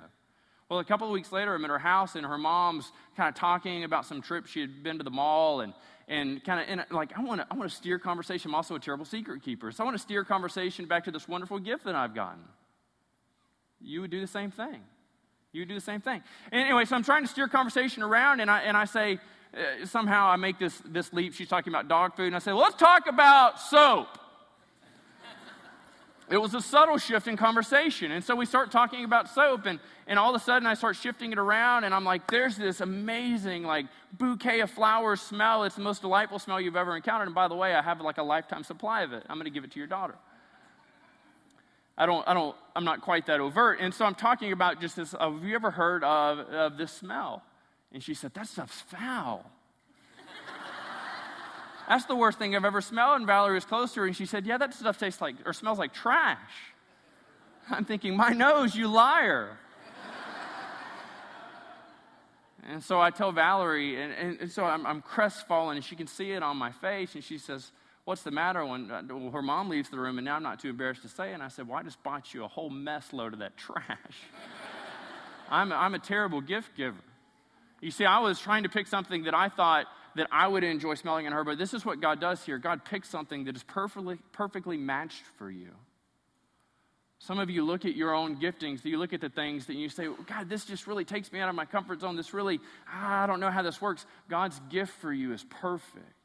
Well, 0.69 0.79
a 0.79 0.83
couple 0.83 1.07
of 1.07 1.13
weeks 1.13 1.31
later, 1.31 1.55
I'm 1.55 1.63
at 1.63 1.69
her 1.69 1.79
house, 1.79 2.15
and 2.15 2.25
her 2.25 2.37
mom's 2.37 2.91
kind 3.15 3.29
of 3.29 3.35
talking 3.35 3.85
about 3.85 4.05
some 4.05 4.21
trip 4.21 4.47
she 4.47 4.59
had 4.59 4.83
been 4.83 4.97
to 4.97 5.03
the 5.03 5.11
mall, 5.11 5.61
and 5.61 5.73
and 6.09 6.43
kind 6.43 6.79
of 6.79 6.91
like 6.91 7.17
I 7.17 7.21
want 7.21 7.41
to 7.41 7.47
I 7.49 7.55
want 7.55 7.69
to 7.69 7.75
steer 7.75 7.99
conversation. 7.99 8.51
I'm 8.51 8.55
also 8.55 8.75
a 8.75 8.79
terrible 8.79 9.05
secret 9.05 9.43
keeper, 9.43 9.71
so 9.71 9.83
I 9.83 9.85
want 9.85 9.95
to 9.95 10.01
steer 10.01 10.25
conversation 10.25 10.85
back 10.85 11.05
to 11.05 11.11
this 11.11 11.27
wonderful 11.27 11.59
gift 11.59 11.85
that 11.85 11.95
I've 11.95 12.13
gotten. 12.13 12.43
You 13.79 14.01
would 14.01 14.11
do 14.11 14.19
the 14.19 14.27
same 14.27 14.51
thing. 14.51 14.81
You 15.53 15.65
do 15.65 15.73
the 15.73 15.81
same 15.81 16.01
thing. 16.01 16.21
Anyway, 16.51 16.85
so 16.85 16.95
I'm 16.95 17.03
trying 17.03 17.23
to 17.23 17.29
steer 17.29 17.47
conversation 17.47 18.03
around, 18.03 18.41
and 18.41 18.51
I, 18.51 18.61
and 18.61 18.75
I 18.75 18.85
say, 18.85 19.19
uh, 19.53 19.85
somehow 19.85 20.27
I 20.27 20.35
make 20.35 20.59
this, 20.59 20.79
this 20.85 21.13
leap. 21.13 21.33
She's 21.33 21.47
talking 21.47 21.71
about 21.71 21.87
dog 21.87 22.15
food, 22.15 22.27
and 22.27 22.35
I 22.35 22.39
say, 22.39 22.51
well, 22.51 22.61
let's 22.61 22.75
talk 22.75 23.07
about 23.07 23.59
soap. 23.59 24.19
it 26.29 26.37
was 26.37 26.53
a 26.53 26.61
subtle 26.61 26.97
shift 26.97 27.27
in 27.27 27.37
conversation. 27.37 28.11
And 28.11 28.23
so 28.23 28.35
we 28.35 28.45
start 28.45 28.71
talking 28.71 29.05
about 29.05 29.29
soap, 29.29 29.65
and, 29.65 29.79
and 30.05 30.19
all 30.19 30.35
of 30.35 30.39
a 30.39 30.43
sudden 30.43 30.67
I 30.67 30.73
start 30.73 30.97
shifting 30.97 31.31
it 31.31 31.37
around, 31.37 31.85
and 31.85 31.95
I'm 31.95 32.03
like, 32.03 32.29
there's 32.29 32.57
this 32.57 32.81
amazing, 32.81 33.63
like, 33.63 33.85
bouquet 34.13 34.59
of 34.59 34.69
flowers 34.69 35.21
smell. 35.21 35.63
It's 35.63 35.75
the 35.75 35.81
most 35.81 36.01
delightful 36.01 36.39
smell 36.39 36.59
you've 36.59 36.75
ever 36.75 36.95
encountered. 36.95 37.27
And 37.27 37.35
by 37.35 37.47
the 37.47 37.55
way, 37.55 37.73
I 37.73 37.81
have 37.81 38.01
like 38.01 38.17
a 38.17 38.23
lifetime 38.23 38.63
supply 38.63 39.03
of 39.03 39.13
it. 39.13 39.23
I'm 39.29 39.37
going 39.37 39.45
to 39.45 39.51
give 39.51 39.63
it 39.63 39.71
to 39.71 39.79
your 39.79 39.87
daughter. 39.87 40.15
I 41.97 42.05
don't, 42.05 42.27
I 42.27 42.33
don't, 42.33 42.55
I'm 42.75 42.85
not 42.85 43.01
quite 43.01 43.25
that 43.25 43.39
overt. 43.39 43.79
And 43.81 43.93
so 43.93 44.05
I'm 44.05 44.13
talking 44.13 44.51
about 44.51 44.79
just 44.79 44.95
this, 44.95 45.15
uh, 45.15 45.31
have 45.31 45.43
you 45.43 45.55
ever 45.55 45.71
heard 45.71 46.03
of, 46.03 46.39
of 46.39 46.77
this 46.77 46.91
smell? 46.91 47.41
And 47.91 48.03
she 48.03 48.13
said, 48.13 48.33
that 48.35 48.47
stuff's 48.47 48.81
foul. 48.81 49.49
That's 51.89 52.05
the 52.05 52.15
worst 52.15 52.37
thing 52.37 52.55
I've 52.55 52.65
ever 52.65 52.81
smelled. 52.81 53.17
And 53.17 53.25
Valerie 53.25 53.55
was 53.55 53.65
close 53.65 53.93
to 53.93 54.01
her 54.01 54.05
and 54.05 54.15
she 54.15 54.27
said, 54.27 54.45
Yeah, 54.45 54.59
that 54.59 54.75
stuff 54.75 54.99
tastes 54.99 55.21
like, 55.21 55.35
or 55.45 55.53
smells 55.53 55.79
like 55.79 55.91
trash. 55.93 56.37
I'm 57.69 57.83
thinking, 57.83 58.15
My 58.15 58.29
nose, 58.29 58.75
you 58.75 58.87
liar. 58.87 59.57
and 62.69 62.83
so 62.83 63.01
I 63.01 63.09
tell 63.09 63.31
Valerie, 63.31 63.99
and, 63.99 64.13
and, 64.13 64.41
and 64.41 64.51
so 64.51 64.65
I'm, 64.65 64.85
I'm 64.85 65.01
crestfallen, 65.01 65.77
and 65.77 65.85
she 65.85 65.95
can 65.95 66.05
see 66.05 66.31
it 66.31 66.43
on 66.43 66.57
my 66.57 66.71
face, 66.71 67.15
and 67.15 67.23
she 67.23 67.39
says, 67.39 67.71
What's 68.07 68.21
the 68.21 68.31
matter 68.31 68.65
when 68.65 68.89
uh, 68.89 69.01
well, 69.09 69.31
her 69.31 69.41
mom 69.41 69.67
leaves 69.67 69.89
the 69.89 69.99
room? 69.99 70.17
And 70.17 70.23
now 70.23 70.37
I'm 70.37 70.43
not 70.43 70.61
too 70.61 70.69
embarrassed 70.69 71.01
to 71.01 71.09
say. 71.09 71.33
And 71.33 71.43
I 71.43 71.49
said, 71.49 71.67
Well, 71.67 71.77
I 71.77 71.83
just 71.83 72.01
bought 72.03 72.33
you 72.33 72.45
a 72.45 72.47
whole 72.47 72.69
mess 72.69 73.11
load 73.11 73.33
of 73.33 73.39
that 73.39 73.57
trash. 73.57 73.83
I'm, 75.49 75.73
I'm 75.73 75.93
a 75.93 75.99
terrible 75.99 76.39
gift 76.39 76.69
giver. 76.77 76.95
You 77.81 77.91
see, 77.91 78.05
I 78.05 78.19
was 78.19 78.39
trying 78.39 78.63
to 78.63 78.69
pick 78.69 78.87
something 78.87 79.23
that 79.23 79.33
I 79.33 79.49
thought 79.49 79.87
that 80.15 80.27
I 80.31 80.47
would 80.47 80.63
enjoy 80.63 80.93
smelling 80.93 81.25
in 81.25 81.33
her, 81.33 81.43
but 81.43 81.57
this 81.57 81.73
is 81.73 81.83
what 81.83 81.99
God 81.99 82.21
does 82.21 82.41
here. 82.45 82.57
God 82.57 82.85
picks 82.85 83.09
something 83.09 83.43
that 83.43 83.57
is 83.57 83.63
perfectly, 83.63 84.17
perfectly 84.31 84.77
matched 84.77 85.25
for 85.37 85.51
you. 85.51 85.71
Some 87.19 87.39
of 87.39 87.49
you 87.49 87.65
look 87.65 87.83
at 87.83 87.93
your 87.93 88.15
own 88.15 88.37
giftings, 88.39 88.85
you 88.85 88.99
look 88.99 89.11
at 89.11 89.19
the 89.19 89.27
things 89.27 89.65
that 89.65 89.75
you 89.75 89.89
say, 89.89 90.07
God, 90.27 90.47
this 90.47 90.63
just 90.63 90.87
really 90.87 91.03
takes 91.03 91.29
me 91.33 91.41
out 91.41 91.49
of 91.49 91.55
my 91.55 91.65
comfort 91.65 91.99
zone. 91.99 92.15
This 92.15 92.33
really, 92.33 92.61
I 92.89 93.27
don't 93.27 93.41
know 93.41 93.51
how 93.51 93.63
this 93.63 93.81
works. 93.81 94.05
God's 94.29 94.61
gift 94.69 94.93
for 95.01 95.11
you 95.11 95.33
is 95.33 95.43
perfect. 95.43 96.16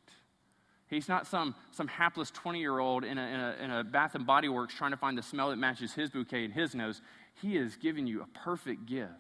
He's 0.93 1.09
not 1.09 1.27
some, 1.27 1.55
some 1.71 1.89
hapless 1.89 2.31
20 2.31 2.61
year 2.61 2.79
old 2.79 3.03
in 3.03 3.17
a, 3.17 3.23
in, 3.23 3.41
a, 3.41 3.57
in 3.63 3.71
a 3.71 3.85
Bath 3.85 4.15
and 4.15 4.27
Body 4.27 4.51
Works 4.51 4.75
trying 4.75 4.91
to 4.91 4.99
find 4.99 5.17
the 5.17 5.23
smell 5.23 5.49
that 5.49 5.57
matches 5.57 5.95
his 5.95 6.11
bouquet 6.11 6.45
and 6.45 6.53
his 6.53 6.75
nose. 6.75 7.01
He 7.41 7.57
has 7.57 7.77
given 7.77 8.07
you 8.07 8.21
a 8.21 8.27
perfect 8.39 8.85
gift, 8.85 9.11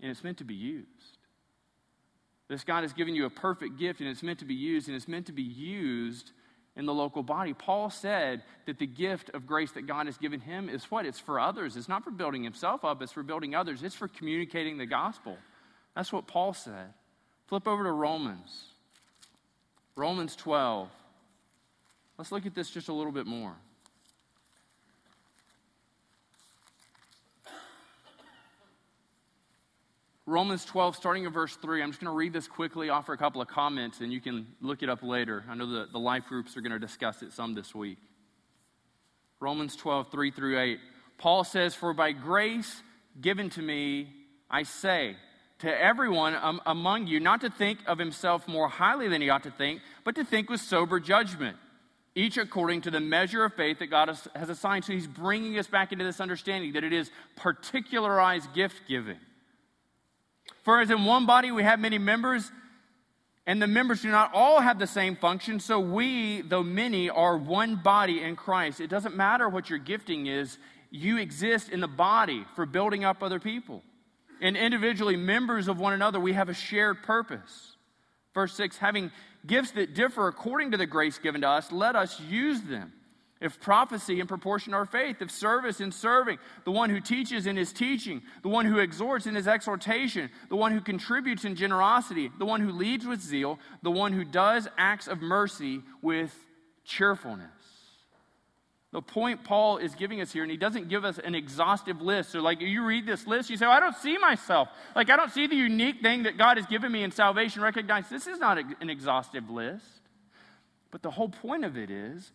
and 0.00 0.10
it's 0.10 0.22
meant 0.22 0.36
to 0.38 0.44
be 0.44 0.54
used. 0.54 1.16
This 2.48 2.62
God 2.62 2.82
has 2.82 2.92
given 2.92 3.14
you 3.14 3.24
a 3.24 3.30
perfect 3.30 3.78
gift, 3.78 4.00
and 4.00 4.08
it's 4.08 4.22
meant 4.22 4.40
to 4.40 4.44
be 4.44 4.54
used, 4.54 4.86
and 4.86 4.94
it's 4.94 5.08
meant 5.08 5.26
to 5.26 5.32
be 5.32 5.42
used 5.42 6.32
in 6.76 6.84
the 6.84 6.92
local 6.92 7.22
body. 7.22 7.54
Paul 7.54 7.88
said 7.88 8.42
that 8.66 8.78
the 8.78 8.86
gift 8.86 9.30
of 9.30 9.46
grace 9.46 9.72
that 9.72 9.86
God 9.86 10.04
has 10.04 10.18
given 10.18 10.40
him 10.40 10.68
is 10.68 10.84
what? 10.90 11.06
It's 11.06 11.20
for 11.20 11.40
others. 11.40 11.74
It's 11.74 11.88
not 11.88 12.04
for 12.04 12.10
building 12.10 12.44
himself 12.44 12.84
up, 12.84 13.00
it's 13.00 13.12
for 13.12 13.22
building 13.22 13.54
others. 13.54 13.82
It's 13.82 13.94
for 13.94 14.08
communicating 14.08 14.76
the 14.76 14.84
gospel. 14.84 15.38
That's 15.96 16.12
what 16.12 16.26
Paul 16.26 16.52
said. 16.52 16.92
Flip 17.46 17.66
over 17.66 17.84
to 17.84 17.92
Romans. 17.92 18.71
Romans 19.96 20.34
12. 20.36 20.88
Let's 22.18 22.32
look 22.32 22.46
at 22.46 22.54
this 22.54 22.70
just 22.70 22.88
a 22.88 22.92
little 22.92 23.12
bit 23.12 23.26
more. 23.26 23.54
Romans 30.24 30.64
12, 30.64 30.96
starting 30.96 31.24
in 31.24 31.32
verse 31.32 31.56
3. 31.56 31.82
I'm 31.82 31.90
just 31.90 32.00
going 32.00 32.10
to 32.10 32.16
read 32.16 32.32
this 32.32 32.46
quickly, 32.46 32.88
offer 32.88 33.12
a 33.12 33.18
couple 33.18 33.42
of 33.42 33.48
comments, 33.48 34.00
and 34.00 34.12
you 34.12 34.20
can 34.20 34.46
look 34.60 34.82
it 34.82 34.88
up 34.88 35.02
later. 35.02 35.44
I 35.48 35.54
know 35.54 35.66
the, 35.66 35.88
the 35.90 35.98
life 35.98 36.24
groups 36.28 36.56
are 36.56 36.60
going 36.60 36.72
to 36.72 36.78
discuss 36.78 37.22
it 37.22 37.32
some 37.32 37.54
this 37.54 37.74
week. 37.74 37.98
Romans 39.40 39.74
12, 39.76 40.10
3 40.10 40.30
through 40.30 40.58
8. 40.58 40.78
Paul 41.18 41.44
says, 41.44 41.74
For 41.74 41.92
by 41.92 42.12
grace 42.12 42.80
given 43.20 43.50
to 43.50 43.62
me, 43.62 44.08
I 44.48 44.62
say, 44.62 45.16
to 45.62 45.80
everyone 45.80 46.36
among 46.66 47.06
you 47.06 47.20
not 47.20 47.40
to 47.40 47.48
think 47.48 47.78
of 47.86 47.96
himself 47.96 48.48
more 48.48 48.68
highly 48.68 49.06
than 49.06 49.22
he 49.22 49.30
ought 49.30 49.44
to 49.44 49.50
think, 49.52 49.80
but 50.02 50.16
to 50.16 50.24
think 50.24 50.50
with 50.50 50.60
sober 50.60 50.98
judgment, 50.98 51.56
each 52.16 52.36
according 52.36 52.80
to 52.80 52.90
the 52.90 52.98
measure 52.98 53.44
of 53.44 53.54
faith 53.54 53.78
that 53.78 53.86
God 53.86 54.08
has, 54.08 54.26
has 54.34 54.50
assigned. 54.50 54.84
So 54.84 54.92
he's 54.92 55.06
bringing 55.06 55.56
us 55.60 55.68
back 55.68 55.92
into 55.92 56.04
this 56.04 56.20
understanding 56.20 56.72
that 56.72 56.82
it 56.82 56.92
is 56.92 57.12
particularized 57.36 58.52
gift 58.54 58.74
giving. 58.88 59.18
For 60.64 60.80
as 60.80 60.90
in 60.90 61.04
one 61.04 61.26
body 61.26 61.52
we 61.52 61.62
have 61.62 61.78
many 61.78 61.98
members, 61.98 62.50
and 63.46 63.62
the 63.62 63.68
members 63.68 64.02
do 64.02 64.10
not 64.10 64.32
all 64.34 64.60
have 64.60 64.80
the 64.80 64.86
same 64.88 65.14
function, 65.14 65.60
so 65.60 65.78
we, 65.78 66.40
though 66.40 66.64
many, 66.64 67.08
are 67.08 67.36
one 67.36 67.76
body 67.76 68.20
in 68.20 68.34
Christ. 68.34 68.80
It 68.80 68.90
doesn't 68.90 69.14
matter 69.14 69.48
what 69.48 69.70
your 69.70 69.78
gifting 69.78 70.26
is, 70.26 70.58
you 70.90 71.18
exist 71.18 71.68
in 71.68 71.78
the 71.78 71.88
body 71.88 72.44
for 72.56 72.66
building 72.66 73.04
up 73.04 73.22
other 73.22 73.38
people 73.38 73.84
and 74.42 74.56
individually 74.56 75.16
members 75.16 75.68
of 75.68 75.78
one 75.78 75.94
another, 75.94 76.20
we 76.20 76.34
have 76.34 76.50
a 76.50 76.54
shared 76.54 77.02
purpose. 77.04 77.76
Verse 78.34 78.54
6 78.54 78.76
having 78.76 79.10
gifts 79.46 79.70
that 79.72 79.94
differ 79.94 80.28
according 80.28 80.72
to 80.72 80.76
the 80.76 80.86
grace 80.86 81.18
given 81.18 81.40
to 81.40 81.48
us, 81.48 81.72
let 81.72 81.96
us 81.96 82.20
use 82.20 82.60
them. 82.62 82.92
If 83.40 83.60
prophecy 83.60 84.20
in 84.20 84.28
proportion 84.28 84.70
to 84.70 84.78
our 84.78 84.86
faith, 84.86 85.20
if 85.20 85.30
service 85.30 85.80
in 85.80 85.90
serving, 85.90 86.38
the 86.64 86.70
one 86.70 86.90
who 86.90 87.00
teaches 87.00 87.46
in 87.46 87.56
his 87.56 87.72
teaching, 87.72 88.22
the 88.42 88.48
one 88.48 88.66
who 88.66 88.78
exhorts 88.78 89.26
in 89.26 89.34
his 89.34 89.48
exhortation, 89.48 90.30
the 90.48 90.54
one 90.54 90.70
who 90.70 90.80
contributes 90.80 91.44
in 91.44 91.56
generosity, 91.56 92.30
the 92.38 92.44
one 92.44 92.60
who 92.60 92.70
leads 92.70 93.04
with 93.04 93.20
zeal, 93.20 93.58
the 93.82 93.90
one 93.90 94.12
who 94.12 94.24
does 94.24 94.68
acts 94.78 95.08
of 95.08 95.20
mercy 95.20 95.82
with 96.02 96.32
cheerfulness. 96.84 97.48
The 98.92 99.00
point 99.00 99.42
Paul 99.42 99.78
is 99.78 99.94
giving 99.94 100.20
us 100.20 100.32
here, 100.32 100.42
and 100.42 100.50
he 100.50 100.58
doesn't 100.58 100.90
give 100.90 101.02
us 101.02 101.18
an 101.18 101.34
exhaustive 101.34 102.02
list. 102.02 102.30
So, 102.32 102.40
like, 102.40 102.60
you 102.60 102.84
read 102.84 103.06
this 103.06 103.26
list, 103.26 103.48
you 103.48 103.56
say, 103.56 103.64
oh, 103.64 103.70
I 103.70 103.80
don't 103.80 103.96
see 103.96 104.18
myself. 104.18 104.68
Like, 104.94 105.08
I 105.08 105.16
don't 105.16 105.32
see 105.32 105.46
the 105.46 105.56
unique 105.56 106.02
thing 106.02 106.24
that 106.24 106.36
God 106.36 106.58
has 106.58 106.66
given 106.66 106.92
me 106.92 107.02
in 107.02 107.10
salvation. 107.10 107.62
Recognize 107.62 108.10
this 108.10 108.26
is 108.26 108.38
not 108.38 108.58
an 108.58 108.90
exhaustive 108.90 109.48
list. 109.48 109.86
But 110.90 111.00
the 111.00 111.10
whole 111.10 111.30
point 111.30 111.64
of 111.64 111.78
it 111.78 111.90
is, 111.90 112.32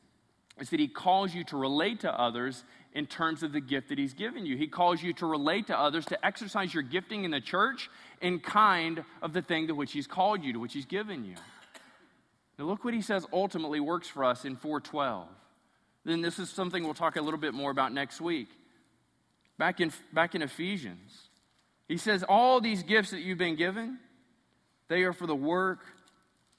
is 0.60 0.72
that 0.72 0.80
he 0.80 0.88
calls 0.88 1.32
you 1.32 1.44
to 1.44 1.58
relate 1.58 2.00
to 2.00 2.20
others 2.20 2.64
in 2.92 3.06
terms 3.06 3.44
of 3.44 3.52
the 3.52 3.62
gift 3.62 3.90
that 3.90 4.00
he's 4.00 4.16
given 4.16 4.44
you. 4.44 4.58
He 4.58 4.66
calls 4.66 5.04
you 5.04 5.14
to 5.14 5.28
relate 5.28 5.68
to 5.68 5.80
others, 5.80 6.08
to 6.08 6.26
exercise 6.26 6.74
your 6.74 6.82
gifting 6.82 7.24
in 7.24 7.30
the 7.30 7.40
church 7.40 7.92
in 8.20 8.40
kind 8.40 9.04
of 9.22 9.32
the 9.34 9.44
thing 9.44 9.68
to 9.68 9.76
which 9.76 9.92
he's 9.92 10.08
called 10.08 10.44
you, 10.44 10.54
to 10.54 10.60
which 10.60 10.74
he's 10.74 10.88
given 10.88 11.24
you. 11.24 11.36
Now, 12.58 12.66
look 12.66 12.84
what 12.84 12.96
he 12.96 13.02
says 13.02 13.28
ultimately 13.32 13.80
works 13.80 14.08
for 14.08 14.24
us 14.24 14.44
in 14.44 14.56
412 14.56 15.28
then 16.08 16.22
this 16.22 16.40
is 16.40 16.50
something 16.50 16.84
we'll 16.84 16.94
talk 16.94 17.18
a 17.18 17.22
little 17.22 17.40
bit 17.40 17.54
more 17.54 17.72
about 17.72 17.94
next 17.94 18.22
week. 18.22 18.48
Back 19.58 19.82
in, 19.82 19.92
back 20.14 20.36
in 20.36 20.42
Ephesians, 20.42 21.30
he 21.88 21.98
says, 21.98 22.24
All 22.24 22.62
these 22.62 22.84
gifts 22.84 23.12
that 23.12 23.22
you've 23.22 23.38
been 23.38 23.56
given, 23.56 24.00
they 24.88 25.04
are 25.04 25.14
for 25.14 25.28
the 25.28 25.36
work 25.36 25.80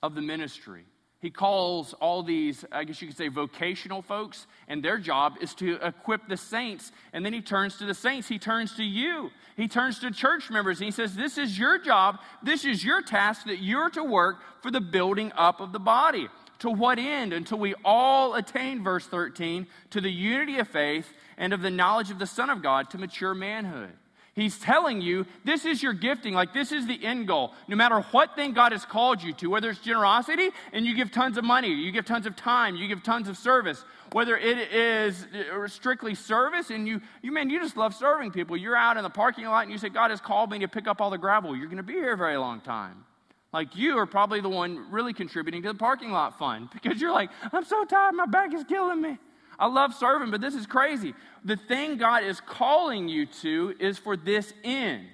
of 0.03 0.15
the 0.15 0.23
ministry. 0.23 0.85
He 1.21 1.31
calls 1.31 1.95
all 1.95 2.23
these, 2.23 2.65
I 2.71 2.85
guess 2.85 3.03
you 3.03 3.09
could 3.09 3.17
say, 3.17 3.27
vocational 3.27 4.03
folks, 4.03 4.47
and 4.69 4.85
their 4.85 4.99
job 4.99 5.35
is 5.41 5.53
to 5.57 5.75
equip 5.85 6.29
the 6.29 6.37
saints. 6.37 6.93
And 7.13 7.27
then 7.27 7.33
he 7.33 7.41
turns 7.41 7.77
to 7.79 7.87
the 7.87 7.95
saints. 7.95 8.29
He 8.29 8.39
turns 8.39 8.77
to 8.77 8.85
you. 8.85 9.31
He 9.57 9.67
turns 9.67 9.99
to 10.01 10.13
church 10.13 10.49
members, 10.49 10.79
and 10.79 10.85
he 10.85 10.93
says, 10.93 11.17
This 11.17 11.37
is 11.37 11.59
your 11.59 11.79
job. 11.79 12.19
This 12.43 12.65
is 12.65 12.85
your 12.85 13.03
task 13.03 13.47
that 13.47 13.59
you're 13.59 13.91
to 13.91 14.05
work 14.05 14.37
for 14.63 14.71
the 14.71 14.81
building 14.81 15.33
up 15.37 15.61
of 15.61 15.73
the 15.73 15.81
body. 15.81 16.29
To 16.61 16.71
what 16.71 16.99
end? 16.99 17.33
Until 17.33 17.59
we 17.59 17.75
all 17.85 18.35
attain, 18.35 18.83
verse 18.83 19.07
13, 19.07 19.67
to 19.91 20.01
the 20.01 20.11
unity 20.11 20.59
of 20.59 20.69
faith 20.69 21.07
and 21.37 21.53
of 21.53 21.63
the 21.63 21.71
knowledge 21.71 22.11
of 22.11 22.19
the 22.19 22.27
Son 22.27 22.51
of 22.51 22.63
God 22.63 22.91
to 22.91 22.99
mature 22.99 23.35
manhood. 23.35 23.93
He's 24.35 24.57
telling 24.57 25.01
you 25.01 25.27
this 25.45 25.65
is 25.65 25.83
your 25.83 25.93
gifting, 25.93 26.33
like 26.33 26.53
this 26.53 26.71
is 26.71 26.87
the 26.87 27.05
end 27.05 27.27
goal. 27.27 27.55
No 27.67 27.75
matter 27.75 28.01
what 28.13 28.37
thing 28.37 28.53
God 28.53 28.71
has 28.71 28.85
called 28.85 29.21
you 29.21 29.33
to, 29.35 29.49
whether 29.49 29.71
it's 29.71 29.81
generosity 29.81 30.51
and 30.73 30.87
you 30.87 30.95
give 30.95 31.11
tons 31.11 31.39
of 31.39 31.45
money, 31.45 31.73
you 31.73 31.91
give 31.91 32.07
tons 32.07 32.25
of 32.25 32.37
time, 32.37 32.77
you 32.77 32.87
give 32.87 33.03
tons 33.03 33.29
of 33.29 33.37
service, 33.37 33.85
whether 34.13 34.37
it 34.37 34.73
is 34.73 35.27
strictly 35.67 36.15
service 36.15 36.71
and 36.71 36.87
you, 36.87 37.01
you 37.21 37.33
man, 37.33 37.51
you 37.51 37.61
just 37.61 37.77
love 37.77 37.95
serving 37.95 38.31
people. 38.31 38.57
You're 38.57 38.77
out 38.77 38.97
in 38.97 39.03
the 39.03 39.11
parking 39.11 39.45
lot 39.45 39.65
and 39.65 39.73
you 39.73 39.79
say, 39.79 39.89
God 39.89 40.13
has 40.13 40.21
called 40.21 40.53
me 40.53 40.61
to 40.61 40.69
pick 40.69 40.87
up 40.87 41.01
all 41.01 41.11
the 41.11 41.19
gravel. 41.19 41.57
You're 41.57 41.67
going 41.67 41.79
to 41.79 41.83
be 41.83 41.95
here 41.95 42.13
a 42.13 42.17
very 42.17 42.37
long 42.37 42.61
time. 42.61 43.05
Like 43.53 43.77
you 43.77 43.99
are 43.99 44.07
probably 44.07 44.41
the 44.41 44.49
one 44.49 44.91
really 44.91 45.13
contributing 45.13 45.63
to 45.63 45.69
the 45.69 45.79
parking 45.79 46.11
lot 46.11 46.39
fund 46.39 46.69
because 46.73 47.01
you're 47.01 47.13
like, 47.13 47.31
I'm 47.53 47.65
so 47.65 47.85
tired, 47.85 48.15
my 48.15 48.27
back 48.27 48.55
is 48.55 48.65
killing 48.65 49.01
me. 49.01 49.19
I 49.59 49.67
love 49.67 49.93
serving, 49.95 50.31
but 50.31 50.41
this 50.41 50.55
is 50.55 50.67
crazy. 50.67 51.15
The 51.45 51.57
thing 51.57 51.97
God 51.97 52.23
is 52.23 52.41
calling 52.41 53.09
you 53.09 53.27
to 53.43 53.75
is 53.81 53.99
for 53.99 54.17
this 54.17 54.53
end 54.63 55.07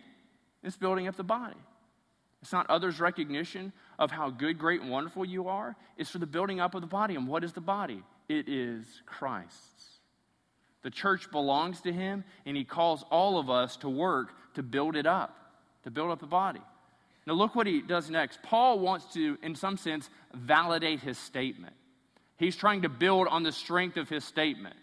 it's 0.63 0.77
building 0.77 1.07
up 1.09 1.17
the 1.17 1.23
body. 1.23 1.57
It's 2.43 2.53
not 2.53 2.69
others' 2.69 3.01
recognition 3.01 3.73
of 3.99 4.11
how 4.11 4.31
good, 4.31 4.59
great, 4.59 4.81
and 4.81 4.91
wonderful 4.91 5.25
you 5.25 5.49
are. 5.49 5.77
It's 5.97 6.11
for 6.11 6.19
the 6.19 6.27
building 6.27 6.61
up 6.61 6.75
of 6.75 6.81
the 6.81 6.87
body. 6.87 7.15
And 7.15 7.29
what 7.29 7.45
is 7.45 7.53
the 7.53 7.61
body? 7.61 8.03
It 8.29 8.49
is 8.49 8.87
Christ's. 9.07 10.01
The 10.83 10.91
church 10.91 11.31
belongs 11.31 11.81
to 11.83 11.93
Him, 11.93 12.25
and 12.45 12.57
He 12.57 12.65
calls 12.65 13.05
all 13.11 13.39
of 13.39 13.49
us 13.49 13.77
to 13.79 13.89
work 13.89 14.35
to 14.55 14.63
build 14.63 14.97
it 14.97 15.07
up, 15.07 15.37
to 15.85 15.91
build 15.91 16.11
up 16.11 16.21
the 16.21 16.27
body. 16.27 16.61
Now, 17.27 17.35
look 17.35 17.55
what 17.55 17.67
he 17.67 17.81
does 17.81 18.11
next. 18.11 18.43
Paul 18.43 18.79
wants 18.79 19.07
to, 19.15 19.39
in 19.43 19.55
some 19.55 19.77
sense, 19.77 20.11
validate 20.35 21.01
his 21.01 21.17
statement. 21.17 21.75
He's 22.37 22.57
trying 22.57 22.83
to 22.83 22.89
build 22.89 23.29
on 23.29 23.43
the 23.43 23.53
strength 23.53 23.97
of 23.97 24.09
his 24.09 24.25
statement. 24.25 24.77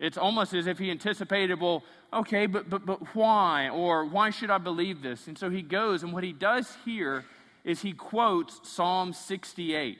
It's 0.00 0.16
almost 0.18 0.54
as 0.54 0.66
if 0.66 0.78
he 0.78 0.90
anticipated, 0.90 1.60
well, 1.60 1.84
okay, 2.12 2.46
but, 2.46 2.68
but, 2.70 2.86
but 2.86 3.14
why? 3.14 3.68
Or 3.68 4.06
why 4.06 4.30
should 4.30 4.50
I 4.50 4.58
believe 4.58 5.02
this? 5.02 5.28
And 5.28 5.38
so 5.38 5.50
he 5.50 5.62
goes, 5.62 6.02
and 6.02 6.12
what 6.12 6.24
he 6.24 6.32
does 6.32 6.74
here 6.84 7.24
is 7.64 7.82
he 7.82 7.92
quotes 7.92 8.68
Psalm 8.68 9.12
68. 9.12 9.98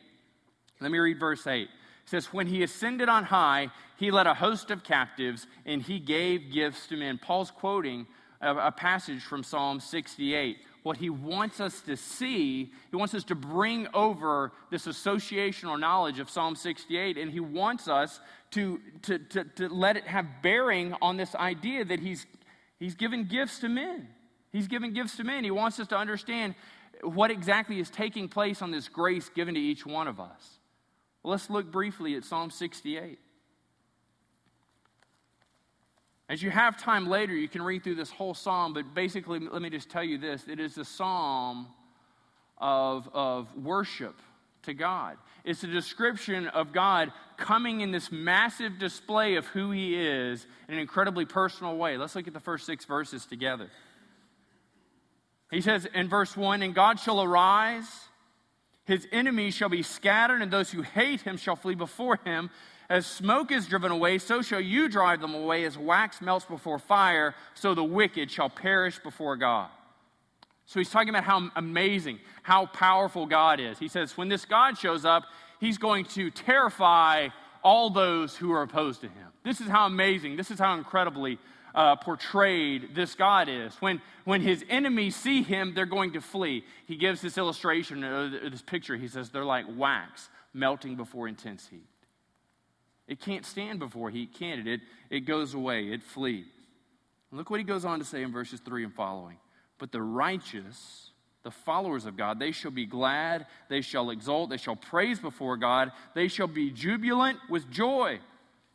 Let 0.81 0.91
me 0.91 0.99
read 0.99 1.21
verse 1.21 1.47
8. 1.47 1.63
It 1.63 1.69
says, 2.07 2.33
When 2.33 2.47
he 2.47 2.63
ascended 2.63 3.11
on 3.11 3.25
high, 3.25 3.69
he 3.97 4.11
led 4.11 4.27
a 4.27 4.35
host 4.35 4.71
of 4.71 4.83
captives, 4.83 5.47
and 5.67 5.83
he 5.83 6.01
gave 6.01 6.51
gifts 6.51 6.87
to 6.87 6.97
men. 6.97 7.19
Paul's 7.19 7.51
quoting 7.51 8.07
a, 8.41 8.57
a 8.57 8.73
passage 8.73 9.23
from 9.23 9.45
Psalm 9.45 9.79
68 9.79 10.57
what 10.83 10.97
he 10.97 11.11
wants 11.11 11.61
us 11.61 11.81
to 11.83 11.97
see, 11.97 12.73
he 12.91 12.97
wants 12.97 13.15
us 13.15 13.25
to 13.25 13.35
bring 13.35 13.87
over 13.93 14.53
this 14.71 14.87
associational 14.87 15.79
knowledge 15.79 16.19
of 16.19 16.31
Psalm 16.31 16.57
68, 16.57 17.19
and 17.19 17.31
he 17.31 17.41
wants 17.41 17.89
us 17.89 18.21
to, 18.53 18.81
to, 19.03 19.19
to, 19.19 19.45
to 19.45 19.69
let 19.69 19.97
it 19.97 20.05
have 20.05 20.27
bearing 20.43 20.95
on 21.03 21.17
this 21.17 21.35
idea 21.35 21.85
that 21.85 22.01
he's, 22.01 22.27
he's 22.79 22.95
given 22.95 23.25
gifts 23.25 23.59
to 23.61 23.69
men. 23.69 24.09
He's 24.53 24.69
given 24.69 24.93
gifts 24.93 25.17
to 25.19 25.25
men. 25.25 25.45
He 25.45 25.51
wants 25.51 25.79
us 25.79 25.89
to 25.89 25.97
understand 25.97 26.55
what 27.03 27.31
exactly 27.31 27.79
is 27.79 27.91
taking 27.91 28.29
place 28.29 28.63
on 28.63 28.71
this 28.71 28.89
grace 28.89 29.29
given 29.29 29.55
to 29.55 29.61
each 29.61 29.87
one 29.87 30.09
of 30.09 30.19
us. 30.19 30.59
Well, 31.23 31.33
let's 31.33 31.51
look 31.51 31.71
briefly 31.71 32.17
at 32.17 32.25
Psalm 32.25 32.51
68. 32.51 33.19
As 36.31 36.41
you 36.41 36.51
have 36.53 36.81
time 36.81 37.09
later, 37.09 37.35
you 37.35 37.49
can 37.49 37.61
read 37.61 37.83
through 37.83 37.97
this 37.97 38.13
whole 38.13 38.35
psalm, 38.35 38.73
but 38.73 38.95
basically, 38.95 39.41
let 39.41 39.61
me 39.61 39.69
just 39.69 39.91
tell 39.91 40.05
you 40.05 40.17
this 40.17 40.45
it 40.47 40.61
is 40.61 40.79
a 40.79 40.85
psalm 40.85 41.67
of, 42.57 43.09
of 43.13 43.49
worship 43.57 44.15
to 44.63 44.73
God. 44.73 45.17
It's 45.45 45.65
a 45.65 45.67
description 45.67 46.47
of 46.47 46.73
God 46.73 47.11
coming 47.37 47.81
in 47.81 47.91
this 47.91 48.13
massive 48.13 48.79
display 48.79 49.35
of 49.35 49.47
who 49.47 49.73
He 49.73 49.97
is 50.01 50.47
in 50.69 50.75
an 50.75 50.81
incredibly 50.81 51.25
personal 51.25 51.77
way. 51.77 51.97
Let's 51.97 52.15
look 52.15 52.29
at 52.29 52.33
the 52.33 52.39
first 52.39 52.65
six 52.65 52.85
verses 52.85 53.27
together. 53.27 53.69
He 55.51 55.61
says 55.61 55.85
in 55.93 56.09
verse 56.09 56.37
1 56.37 56.63
And 56.63 56.77
God 56.77 57.01
shall 57.01 57.21
arise, 57.21 57.89
his 58.85 59.09
enemies 59.11 59.55
shall 59.55 59.69
be 59.69 59.83
scattered, 59.83 60.43
and 60.43 60.53
those 60.53 60.71
who 60.71 60.83
hate 60.83 61.23
him 61.23 61.37
shall 61.37 61.57
flee 61.57 61.75
before 61.75 62.21
him. 62.25 62.51
As 62.91 63.07
smoke 63.07 63.53
is 63.53 63.69
driven 63.69 63.93
away, 63.93 64.19
so 64.19 64.43
shall 64.43 64.61
you 64.61 64.89
drive 64.89 65.21
them 65.21 65.33
away. 65.33 65.65
As 65.65 65.79
wax 65.79 66.21
melts 66.21 66.45
before 66.45 66.81
fire, 66.81 67.37
so 67.55 67.73
the 67.73 67.85
wicked 67.85 68.31
shall 68.31 68.51
perish 68.51 68.99
before 68.99 69.37
God. 69.37 69.69
So 70.67 70.81
he's 70.81 70.91
talking 70.91 71.09
about 71.09 71.23
how 71.23 71.51
amazing, 71.55 72.19
how 72.43 72.67
powerful 72.67 73.27
God 73.27 73.61
is. 73.61 73.79
He 73.79 73.87
says, 73.87 74.17
when 74.17 74.29
this 74.29 74.45
God 74.45 74.77
shows 74.77 75.05
up, 75.05 75.25
he's 75.61 75.79
going 75.79 76.05
to 76.07 76.31
terrify 76.31 77.29
all 77.63 77.91
those 77.91 78.37
who 78.37 78.53
are 78.53 78.63
opposed 78.63 79.03
to 79.03 79.07
him. 79.07 79.29
This 79.45 79.61
is 79.61 79.69
how 79.69 79.87
amazing, 79.87 80.37
this 80.37 80.51
is 80.51 80.59
how 80.59 80.75
incredibly 80.75 81.39
uh, 81.75 81.95
portrayed 81.95 82.95
this 82.95 83.15
God 83.15 83.49
is. 83.49 83.75
When, 83.77 84.03
when 84.25 84.41
his 84.41 84.65
enemies 84.69 85.15
see 85.15 85.43
him, 85.43 85.75
they're 85.75 85.87
going 85.87 86.13
to 86.15 86.21
flee. 86.21 86.65
He 86.87 86.97
gives 86.97 87.21
this 87.21 87.39
illustration, 87.39 88.03
uh, 88.03 88.31
this 88.51 88.63
picture. 88.63 88.97
He 88.97 89.07
says 89.07 89.31
they're 89.31 89.45
like 89.45 89.67
wax 89.77 90.29
melting 90.53 90.97
before 90.97 91.29
intense 91.29 91.69
heat. 91.69 91.87
It 93.11 93.21
can't 93.21 93.45
stand 93.45 93.81
before 93.81 94.09
heat, 94.09 94.35
can 94.39 94.61
it? 94.61 94.67
It, 94.69 94.81
it 95.11 95.21
goes 95.23 95.53
away, 95.53 95.89
it 95.89 96.01
flees. 96.01 96.47
Look 97.33 97.51
what 97.51 97.59
he 97.59 97.65
goes 97.65 97.85
on 97.85 97.99
to 97.99 98.05
say 98.05 98.23
in 98.23 98.31
verses 98.31 98.61
3 98.61 98.85
and 98.85 98.95
following. 98.95 99.37
But 99.79 99.91
the 99.91 100.01
righteous, 100.01 101.11
the 101.43 101.51
followers 101.51 102.07
of 102.07 102.17
God, 102.17 102.39
they 102.39 102.53
shall 102.53 102.71
be 102.71 102.87
glad, 102.87 103.47
they 103.69 103.81
shall 103.81 104.11
exult, 104.11 104.51
they 104.51 104.57
shall 104.57 104.77
praise 104.77 105.19
before 105.19 105.57
God, 105.57 105.91
they 106.15 106.29
shall 106.29 106.47
be 106.47 106.71
jubilant 106.71 107.39
with 107.49 107.69
joy. 107.69 108.21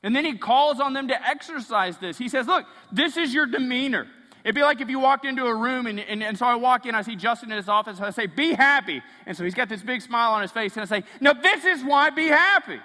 And 0.03 0.13
then 0.13 0.25
he 0.25 0.37
calls 0.37 0.81
on 0.81 0.91
them 0.91 1.07
to 1.07 1.27
exercise 1.27 1.97
this. 1.97 2.17
He 2.17 2.27
says, 2.27 2.45
Look, 2.45 2.65
this 2.91 3.15
is 3.15 3.33
your 3.33 3.45
demeanor. 3.45 4.05
It'd 4.43 4.53
be 4.53 4.63
like 4.63 4.81
if 4.81 4.89
you 4.89 4.99
walked 4.99 5.25
into 5.25 5.45
a 5.45 5.55
room 5.55 5.87
and, 5.87 5.97
and, 5.97 6.21
and 6.21 6.37
so 6.37 6.45
I 6.45 6.55
walk 6.55 6.85
in, 6.85 6.93
I 6.93 7.03
see 7.03 7.15
Justin 7.15 7.51
in 7.51 7.57
his 7.57 7.69
office, 7.69 7.97
and 7.97 8.05
I 8.05 8.09
say, 8.09 8.25
Be 8.25 8.51
happy. 8.51 9.01
And 9.25 9.37
so 9.37 9.45
he's 9.45 9.55
got 9.55 9.69
this 9.69 9.81
big 9.81 10.01
smile 10.01 10.33
on 10.33 10.41
his 10.41 10.51
face, 10.51 10.73
and 10.73 10.81
I 10.81 10.85
say, 10.85 11.05
No, 11.21 11.33
this 11.33 11.63
is 11.63 11.81
why 11.81 12.09
be 12.09 12.27
happy. 12.27 12.79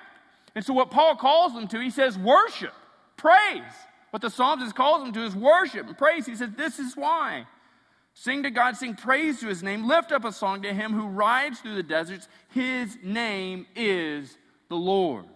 And 0.54 0.64
so, 0.64 0.72
what 0.72 0.90
Paul 0.90 1.16
calls 1.16 1.54
them 1.54 1.68
to, 1.68 1.80
he 1.80 1.90
says, 1.90 2.18
worship, 2.18 2.74
praise. 3.16 3.62
What 4.10 4.22
the 4.22 4.30
psalmist 4.30 4.74
calls 4.74 5.02
them 5.02 5.12
to 5.12 5.24
is 5.24 5.36
worship 5.36 5.86
and 5.86 5.96
praise. 5.96 6.26
He 6.26 6.34
says, 6.34 6.50
This 6.56 6.78
is 6.78 6.96
why. 6.96 7.46
Sing 8.12 8.42
to 8.42 8.50
God, 8.50 8.76
sing 8.76 8.94
praise 8.96 9.40
to 9.40 9.46
his 9.46 9.62
name, 9.62 9.86
lift 9.86 10.10
up 10.10 10.24
a 10.24 10.32
song 10.32 10.62
to 10.62 10.74
him 10.74 10.92
who 10.92 11.06
rides 11.06 11.60
through 11.60 11.76
the 11.76 11.82
deserts. 11.82 12.28
His 12.48 12.98
name 13.02 13.66
is 13.76 14.36
the 14.68 14.76
Lord. 14.76 15.26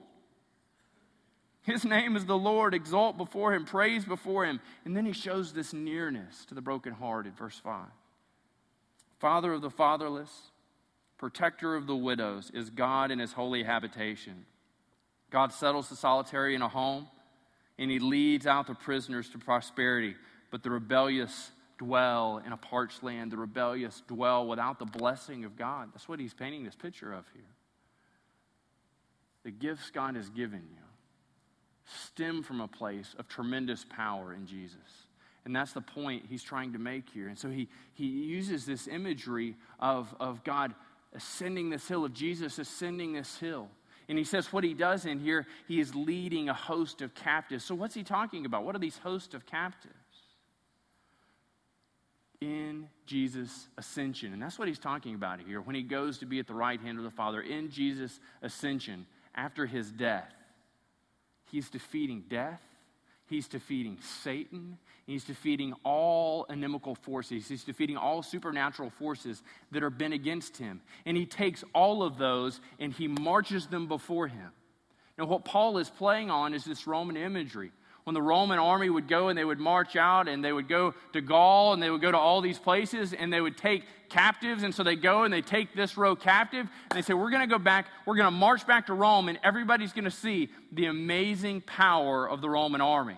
His 1.62 1.84
name 1.84 2.16
is 2.16 2.26
the 2.26 2.36
Lord. 2.36 2.74
Exalt 2.74 3.16
before 3.16 3.54
him, 3.54 3.64
praise 3.64 4.04
before 4.04 4.44
him. 4.44 4.60
And 4.84 4.96
then 4.96 5.06
he 5.06 5.12
shows 5.12 5.52
this 5.52 5.72
nearness 5.72 6.44
to 6.46 6.54
the 6.54 6.60
brokenhearted, 6.60 7.36
verse 7.36 7.58
5. 7.62 7.86
Father 9.18 9.52
of 9.52 9.62
the 9.62 9.70
fatherless, 9.70 10.50
protector 11.16 11.76
of 11.76 11.86
the 11.86 11.96
widows, 11.96 12.50
is 12.52 12.68
God 12.68 13.10
in 13.10 13.18
his 13.18 13.32
holy 13.32 13.62
habitation. 13.62 14.44
God 15.34 15.52
settles 15.52 15.88
the 15.88 15.96
solitary 15.96 16.54
in 16.54 16.62
a 16.62 16.68
home, 16.68 17.08
and 17.76 17.90
he 17.90 17.98
leads 17.98 18.46
out 18.46 18.68
the 18.68 18.74
prisoners 18.74 19.28
to 19.30 19.38
prosperity. 19.38 20.14
But 20.52 20.62
the 20.62 20.70
rebellious 20.70 21.50
dwell 21.76 22.40
in 22.46 22.52
a 22.52 22.56
parched 22.56 23.02
land. 23.02 23.32
The 23.32 23.36
rebellious 23.36 24.00
dwell 24.06 24.46
without 24.46 24.78
the 24.78 24.84
blessing 24.84 25.44
of 25.44 25.56
God. 25.56 25.88
That's 25.92 26.08
what 26.08 26.20
he's 26.20 26.32
painting 26.32 26.62
this 26.62 26.76
picture 26.76 27.12
of 27.12 27.24
here. 27.34 27.42
The 29.42 29.50
gifts 29.50 29.90
God 29.90 30.14
has 30.14 30.28
given 30.28 30.62
you 30.70 30.82
stem 32.06 32.44
from 32.44 32.60
a 32.60 32.68
place 32.68 33.16
of 33.18 33.26
tremendous 33.26 33.84
power 33.90 34.34
in 34.34 34.46
Jesus. 34.46 34.78
And 35.44 35.54
that's 35.54 35.72
the 35.72 35.80
point 35.80 36.26
he's 36.30 36.44
trying 36.44 36.74
to 36.74 36.78
make 36.78 37.10
here. 37.10 37.26
And 37.26 37.36
so 37.36 37.50
he, 37.50 37.68
he 37.92 38.06
uses 38.06 38.66
this 38.66 38.86
imagery 38.86 39.56
of, 39.80 40.14
of 40.20 40.44
God 40.44 40.76
ascending 41.12 41.70
this 41.70 41.88
hill, 41.88 42.04
of 42.04 42.14
Jesus 42.14 42.60
ascending 42.60 43.14
this 43.14 43.36
hill. 43.38 43.68
And 44.08 44.18
he 44.18 44.24
says 44.24 44.52
what 44.52 44.64
he 44.64 44.74
does 44.74 45.06
in 45.06 45.18
here, 45.18 45.46
he 45.66 45.80
is 45.80 45.94
leading 45.94 46.48
a 46.48 46.54
host 46.54 47.00
of 47.00 47.14
captives. 47.14 47.64
So, 47.64 47.74
what's 47.74 47.94
he 47.94 48.02
talking 48.02 48.44
about? 48.44 48.64
What 48.64 48.76
are 48.76 48.80
these 48.80 48.98
hosts 48.98 49.34
of 49.34 49.46
captives? 49.46 49.94
In 52.40 52.88
Jesus' 53.06 53.68
ascension. 53.78 54.34
And 54.34 54.42
that's 54.42 54.58
what 54.58 54.68
he's 54.68 54.78
talking 54.78 55.14
about 55.14 55.40
here 55.40 55.60
when 55.60 55.74
he 55.74 55.82
goes 55.82 56.18
to 56.18 56.26
be 56.26 56.38
at 56.38 56.46
the 56.46 56.54
right 56.54 56.80
hand 56.80 56.98
of 56.98 57.04
the 57.04 57.10
Father. 57.10 57.40
In 57.40 57.70
Jesus' 57.70 58.20
ascension, 58.42 59.06
after 59.34 59.64
his 59.64 59.90
death, 59.90 60.32
he's 61.50 61.70
defeating 61.70 62.24
death, 62.28 62.60
he's 63.26 63.48
defeating 63.48 63.98
Satan, 64.22 64.78
He's 65.06 65.24
defeating 65.24 65.74
all 65.84 66.44
inimical 66.44 66.94
forces. 66.94 67.46
He's 67.46 67.64
defeating 67.64 67.96
all 67.96 68.22
supernatural 68.22 68.90
forces 68.90 69.42
that 69.70 69.82
are 69.82 69.90
been 69.90 70.14
against 70.14 70.56
him. 70.56 70.80
And 71.04 71.16
he 71.16 71.26
takes 71.26 71.62
all 71.74 72.02
of 72.02 72.16
those 72.16 72.60
and 72.78 72.92
he 72.92 73.06
marches 73.08 73.66
them 73.66 73.86
before 73.86 74.28
him. 74.28 74.50
Now, 75.18 75.26
what 75.26 75.44
Paul 75.44 75.78
is 75.78 75.90
playing 75.90 76.30
on 76.30 76.54
is 76.54 76.64
this 76.64 76.86
Roman 76.86 77.16
imagery. 77.16 77.70
When 78.04 78.12
the 78.12 78.20
Roman 78.20 78.58
army 78.58 78.90
would 78.90 79.08
go 79.08 79.28
and 79.28 79.38
they 79.38 79.46
would 79.46 79.58
march 79.58 79.96
out 79.96 80.28
and 80.28 80.44
they 80.44 80.52
would 80.52 80.68
go 80.68 80.94
to 81.14 81.22
Gaul 81.22 81.72
and 81.72 81.82
they 81.82 81.88
would 81.88 82.02
go 82.02 82.10
to 82.12 82.18
all 82.18 82.42
these 82.42 82.58
places 82.58 83.14
and 83.14 83.32
they 83.32 83.40
would 83.40 83.56
take 83.56 83.84
captives. 84.10 84.62
And 84.62 84.74
so 84.74 84.82
they 84.82 84.94
go 84.94 85.22
and 85.24 85.32
they 85.32 85.40
take 85.40 85.74
this 85.74 85.96
row 85.96 86.14
captive 86.14 86.68
and 86.90 86.98
they 86.98 87.00
say, 87.00 87.14
We're 87.14 87.30
going 87.30 87.48
to 87.48 87.52
go 87.52 87.58
back, 87.58 87.86
we're 88.04 88.16
going 88.16 88.26
to 88.26 88.30
march 88.30 88.66
back 88.66 88.86
to 88.86 88.94
Rome, 88.94 89.30
and 89.30 89.38
everybody's 89.42 89.94
going 89.94 90.04
to 90.04 90.10
see 90.10 90.50
the 90.70 90.84
amazing 90.86 91.62
power 91.62 92.28
of 92.28 92.42
the 92.42 92.50
Roman 92.50 92.82
army. 92.82 93.16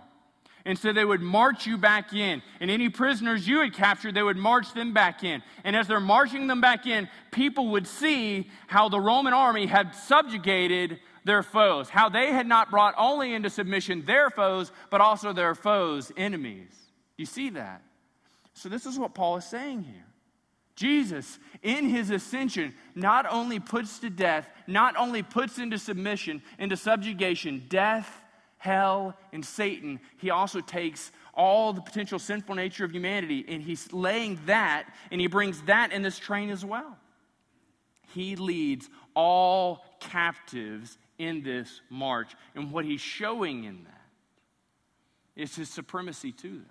And 0.64 0.78
so 0.78 0.92
they 0.92 1.04
would 1.04 1.20
march 1.20 1.66
you 1.66 1.76
back 1.76 2.12
in. 2.12 2.42
And 2.60 2.70
any 2.70 2.88
prisoners 2.88 3.46
you 3.46 3.60
had 3.60 3.72
captured, 3.72 4.14
they 4.14 4.22
would 4.22 4.36
march 4.36 4.72
them 4.74 4.92
back 4.92 5.22
in. 5.22 5.42
And 5.62 5.76
as 5.76 5.86
they're 5.86 6.00
marching 6.00 6.48
them 6.48 6.60
back 6.60 6.86
in, 6.86 7.08
people 7.30 7.68
would 7.68 7.86
see 7.86 8.50
how 8.66 8.88
the 8.88 9.00
Roman 9.00 9.32
army 9.32 9.66
had 9.66 9.94
subjugated 9.94 10.98
their 11.26 11.42
foes, 11.42 11.88
how 11.88 12.08
they 12.08 12.32
had 12.32 12.46
not 12.46 12.70
brought 12.70 12.94
only 12.96 13.34
into 13.34 13.50
submission 13.50 14.04
their 14.06 14.30
foes, 14.30 14.70
but 14.90 15.00
also 15.00 15.32
their 15.32 15.54
foes' 15.54 16.12
enemies. 16.16 16.72
You 17.16 17.26
see 17.26 17.50
that? 17.50 17.82
So, 18.54 18.68
this 18.68 18.86
is 18.86 18.98
what 18.98 19.14
Paul 19.14 19.36
is 19.36 19.44
saying 19.44 19.82
here. 19.82 20.06
Jesus, 20.76 21.38
in 21.62 21.88
his 21.88 22.10
ascension, 22.10 22.74
not 22.94 23.26
only 23.28 23.58
puts 23.58 23.98
to 23.98 24.10
death, 24.10 24.48
not 24.66 24.96
only 24.96 25.22
puts 25.22 25.58
into 25.58 25.78
submission, 25.78 26.42
into 26.58 26.76
subjugation, 26.76 27.64
death 27.68 28.22
hell, 28.58 29.14
and 29.32 29.44
Satan, 29.44 30.00
he 30.16 30.30
also 30.30 30.60
takes 30.60 31.12
all 31.34 31.72
the 31.72 31.80
potential 31.80 32.18
sinful 32.18 32.54
nature 32.54 32.84
of 32.84 32.92
humanity 32.92 33.44
and 33.46 33.62
he's 33.62 33.92
laying 33.92 34.38
that 34.46 34.88
and 35.10 35.20
he 35.20 35.26
brings 35.26 35.60
that 35.62 35.92
in 35.92 36.02
this 36.02 36.18
train 36.18 36.50
as 36.50 36.64
well. 36.64 36.96
He 38.14 38.36
leads 38.36 38.88
all 39.14 39.84
captives 40.00 40.96
in 41.18 41.42
this 41.42 41.80
march. 41.90 42.34
And 42.54 42.70
what 42.70 42.84
he's 42.84 43.00
showing 43.00 43.64
in 43.64 43.84
that 43.84 44.00
is 45.34 45.54
his 45.54 45.68
supremacy 45.68 46.32
to 46.32 46.48
them. 46.48 46.66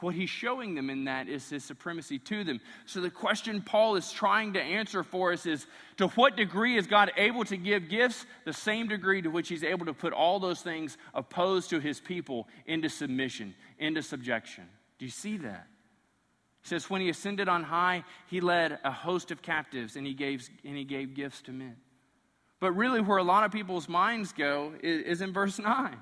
What 0.00 0.14
he's 0.14 0.28
showing 0.28 0.74
them 0.74 0.90
in 0.90 1.04
that 1.04 1.26
is 1.26 1.48
his 1.48 1.64
supremacy 1.64 2.18
to 2.18 2.44
them. 2.44 2.60
So, 2.84 3.00
the 3.00 3.08
question 3.08 3.62
Paul 3.62 3.96
is 3.96 4.12
trying 4.12 4.52
to 4.52 4.60
answer 4.60 5.02
for 5.02 5.32
us 5.32 5.46
is 5.46 5.66
to 5.96 6.08
what 6.08 6.36
degree 6.36 6.76
is 6.76 6.86
God 6.86 7.12
able 7.16 7.44
to 7.46 7.56
give 7.56 7.88
gifts? 7.88 8.26
The 8.44 8.52
same 8.52 8.88
degree 8.88 9.22
to 9.22 9.30
which 9.30 9.48
he's 9.48 9.64
able 9.64 9.86
to 9.86 9.94
put 9.94 10.12
all 10.12 10.38
those 10.38 10.60
things 10.60 10.98
opposed 11.14 11.70
to 11.70 11.80
his 11.80 11.98
people 11.98 12.46
into 12.66 12.90
submission, 12.90 13.54
into 13.78 14.02
subjection. 14.02 14.64
Do 14.98 15.06
you 15.06 15.10
see 15.10 15.38
that? 15.38 15.66
He 16.60 16.68
says, 16.68 16.90
when 16.90 17.00
he 17.00 17.08
ascended 17.08 17.48
on 17.48 17.62
high, 17.62 18.04
he 18.26 18.40
led 18.40 18.78
a 18.84 18.90
host 18.90 19.30
of 19.30 19.40
captives 19.40 19.96
and 19.96 20.06
he 20.06 20.12
gave, 20.12 20.46
and 20.62 20.76
he 20.76 20.84
gave 20.84 21.14
gifts 21.14 21.40
to 21.42 21.52
men. 21.52 21.76
But 22.60 22.72
really, 22.72 23.00
where 23.00 23.18
a 23.18 23.24
lot 23.24 23.44
of 23.44 23.52
people's 23.52 23.88
minds 23.88 24.32
go 24.32 24.72
is, 24.82 25.02
is 25.04 25.20
in 25.20 25.32
verse 25.32 25.58
9. 25.58 25.96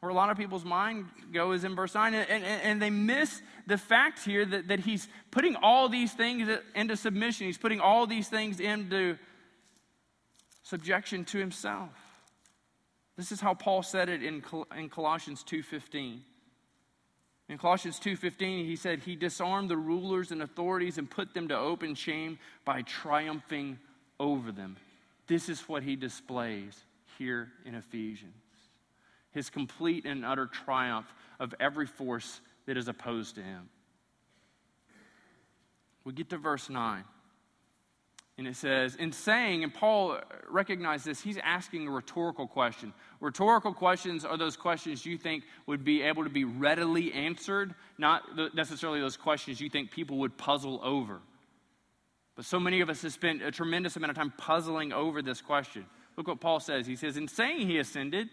where 0.00 0.10
a 0.10 0.14
lot 0.14 0.30
of 0.30 0.36
people's 0.36 0.64
mind 0.64 1.06
go 1.32 1.52
is 1.52 1.64
in 1.64 1.74
verse 1.74 1.94
9. 1.94 2.14
And, 2.14 2.28
and, 2.28 2.44
and, 2.44 2.82
they 2.82 2.90
miss 2.90 3.42
the 3.66 3.78
fact 3.78 4.24
here 4.24 4.44
that, 4.44 4.68
that 4.68 4.80
he's 4.80 5.08
putting 5.30 5.56
all 5.56 5.88
these 5.88 6.12
things 6.12 6.48
into 6.74 6.96
submission. 6.96 7.46
He's 7.46 7.58
putting 7.58 7.80
all 7.80 8.06
these 8.06 8.28
things 8.28 8.60
into 8.60 9.18
subjection 10.62 11.24
to 11.26 11.38
himself. 11.38 11.90
This 13.16 13.32
is 13.32 13.40
how 13.40 13.54
Paul 13.54 13.82
said 13.82 14.08
it 14.08 14.22
in, 14.22 14.42
in 14.76 14.88
Colossians 14.88 15.44
2.15. 15.44 16.20
In 17.48 17.58
Colossians 17.58 18.00
2:15 18.00 18.64
he 18.64 18.76
said 18.76 19.00
he 19.00 19.14
disarmed 19.14 19.68
the 19.68 19.76
rulers 19.76 20.30
and 20.30 20.40
authorities 20.42 20.96
and 20.96 21.10
put 21.10 21.34
them 21.34 21.48
to 21.48 21.58
open 21.58 21.94
shame 21.94 22.38
by 22.64 22.80
triumphing 22.80 23.78
over 24.18 24.50
them. 24.50 24.78
This 25.32 25.48
is 25.48 25.66
what 25.66 25.82
he 25.82 25.96
displays 25.96 26.78
here 27.16 27.48
in 27.64 27.74
Ephesians 27.74 28.34
his 29.30 29.48
complete 29.48 30.04
and 30.04 30.26
utter 30.26 30.44
triumph 30.44 31.06
of 31.40 31.54
every 31.58 31.86
force 31.86 32.42
that 32.66 32.76
is 32.76 32.86
opposed 32.86 33.36
to 33.36 33.42
him. 33.42 33.70
We 36.04 36.12
get 36.12 36.28
to 36.28 36.36
verse 36.36 36.68
9. 36.68 37.02
And 38.36 38.46
it 38.46 38.56
says, 38.56 38.94
in 38.96 39.10
saying, 39.10 39.64
and 39.64 39.72
Paul 39.72 40.18
recognized 40.50 41.06
this, 41.06 41.22
he's 41.22 41.38
asking 41.42 41.88
a 41.88 41.90
rhetorical 41.90 42.46
question. 42.46 42.92
Rhetorical 43.18 43.72
questions 43.72 44.26
are 44.26 44.36
those 44.36 44.58
questions 44.58 45.06
you 45.06 45.16
think 45.16 45.44
would 45.64 45.82
be 45.82 46.02
able 46.02 46.24
to 46.24 46.30
be 46.30 46.44
readily 46.44 47.10
answered, 47.14 47.74
not 47.96 48.22
necessarily 48.54 49.00
those 49.00 49.16
questions 49.16 49.62
you 49.62 49.70
think 49.70 49.92
people 49.92 50.18
would 50.18 50.36
puzzle 50.36 50.78
over. 50.82 51.22
But 52.34 52.44
so 52.44 52.58
many 52.58 52.80
of 52.80 52.88
us 52.88 53.02
have 53.02 53.12
spent 53.12 53.42
a 53.42 53.50
tremendous 53.50 53.96
amount 53.96 54.10
of 54.10 54.16
time 54.16 54.32
puzzling 54.36 54.92
over 54.92 55.22
this 55.22 55.40
question. 55.40 55.84
Look 56.16 56.28
what 56.28 56.40
Paul 56.40 56.60
says. 56.60 56.86
He 56.86 56.96
says, 56.96 57.16
In 57.16 57.28
saying 57.28 57.66
he 57.66 57.78
ascended, 57.78 58.28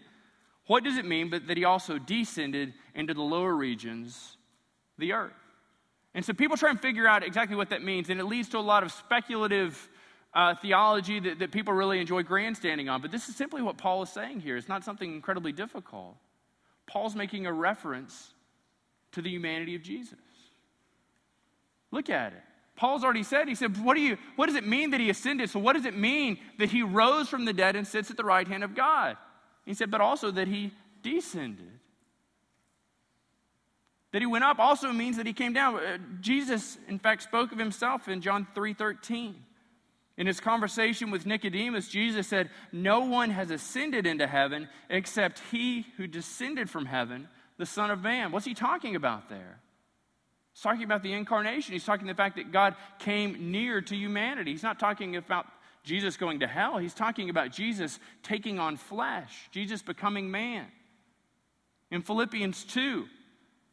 what 0.66 0.84
does 0.84 0.96
it 0.96 1.04
mean 1.04 1.30
but 1.30 1.46
that 1.48 1.56
he 1.56 1.64
also 1.64 1.98
descended 1.98 2.74
into 2.94 3.12
the 3.12 3.22
lower 3.22 3.54
regions, 3.54 4.36
the 4.98 5.12
earth? 5.12 5.32
And 6.14 6.24
so 6.24 6.32
people 6.32 6.56
try 6.56 6.70
and 6.70 6.80
figure 6.80 7.06
out 7.06 7.22
exactly 7.22 7.56
what 7.56 7.70
that 7.70 7.82
means, 7.82 8.10
and 8.10 8.18
it 8.20 8.24
leads 8.24 8.48
to 8.50 8.58
a 8.58 8.60
lot 8.60 8.82
of 8.82 8.92
speculative 8.92 9.88
uh, 10.34 10.54
theology 10.54 11.20
that, 11.20 11.38
that 11.38 11.50
people 11.50 11.74
really 11.74 12.00
enjoy 12.00 12.22
grandstanding 12.22 12.88
on. 12.88 13.00
But 13.00 13.10
this 13.10 13.28
is 13.28 13.36
simply 13.36 13.62
what 13.62 13.78
Paul 13.78 14.02
is 14.02 14.10
saying 14.10 14.40
here. 14.40 14.56
It's 14.56 14.68
not 14.68 14.84
something 14.84 15.12
incredibly 15.12 15.52
difficult. 15.52 16.16
Paul's 16.86 17.14
making 17.14 17.46
a 17.46 17.52
reference 17.52 18.32
to 19.12 19.22
the 19.22 19.30
humanity 19.30 19.74
of 19.74 19.82
Jesus. 19.82 20.18
Look 21.90 22.10
at 22.10 22.32
it. 22.32 22.42
Paul's 22.80 23.04
already 23.04 23.24
said, 23.24 23.46
he 23.46 23.54
said, 23.54 23.76
what, 23.84 23.92
do 23.92 24.00
you, 24.00 24.16
what 24.36 24.46
does 24.46 24.56
it 24.56 24.66
mean 24.66 24.92
that 24.92 25.00
he 25.00 25.10
ascended? 25.10 25.50
So, 25.50 25.60
what 25.60 25.74
does 25.74 25.84
it 25.84 25.94
mean 25.94 26.38
that 26.56 26.70
he 26.70 26.82
rose 26.82 27.28
from 27.28 27.44
the 27.44 27.52
dead 27.52 27.76
and 27.76 27.86
sits 27.86 28.10
at 28.10 28.16
the 28.16 28.24
right 28.24 28.48
hand 28.48 28.64
of 28.64 28.74
God? 28.74 29.18
He 29.66 29.74
said, 29.74 29.90
but 29.90 30.00
also 30.00 30.30
that 30.30 30.48
he 30.48 30.72
descended. 31.02 31.68
That 34.12 34.22
he 34.22 34.26
went 34.26 34.44
up 34.44 34.58
also 34.58 34.94
means 34.94 35.18
that 35.18 35.26
he 35.26 35.34
came 35.34 35.52
down. 35.52 35.74
Uh, 35.74 35.98
Jesus, 36.22 36.78
in 36.88 36.98
fact, 36.98 37.22
spoke 37.22 37.52
of 37.52 37.58
himself 37.58 38.08
in 38.08 38.22
John 38.22 38.46
3:13. 38.56 39.34
In 40.16 40.26
his 40.26 40.40
conversation 40.40 41.10
with 41.10 41.26
Nicodemus, 41.26 41.86
Jesus 41.86 42.28
said, 42.28 42.48
No 42.72 43.00
one 43.00 43.28
has 43.28 43.50
ascended 43.50 44.06
into 44.06 44.26
heaven 44.26 44.70
except 44.88 45.42
he 45.50 45.86
who 45.98 46.06
descended 46.06 46.70
from 46.70 46.86
heaven, 46.86 47.28
the 47.58 47.66
Son 47.66 47.90
of 47.90 48.00
Man. 48.00 48.32
What's 48.32 48.46
he 48.46 48.54
talking 48.54 48.96
about 48.96 49.28
there? 49.28 49.60
He's 50.52 50.62
talking 50.62 50.84
about 50.84 51.02
the 51.02 51.12
incarnation. 51.12 51.72
He's 51.72 51.84
talking 51.84 52.06
the 52.06 52.14
fact 52.14 52.36
that 52.36 52.52
God 52.52 52.74
came 52.98 53.50
near 53.50 53.80
to 53.80 53.96
humanity. 53.96 54.50
He's 54.50 54.62
not 54.62 54.78
talking 54.78 55.16
about 55.16 55.46
Jesus 55.84 56.16
going 56.16 56.40
to 56.40 56.46
hell. 56.46 56.78
He's 56.78 56.94
talking 56.94 57.30
about 57.30 57.52
Jesus 57.52 57.98
taking 58.22 58.58
on 58.58 58.76
flesh, 58.76 59.48
Jesus 59.52 59.82
becoming 59.82 60.30
man. 60.30 60.66
In 61.90 62.02
Philippians 62.02 62.64
2, 62.64 63.06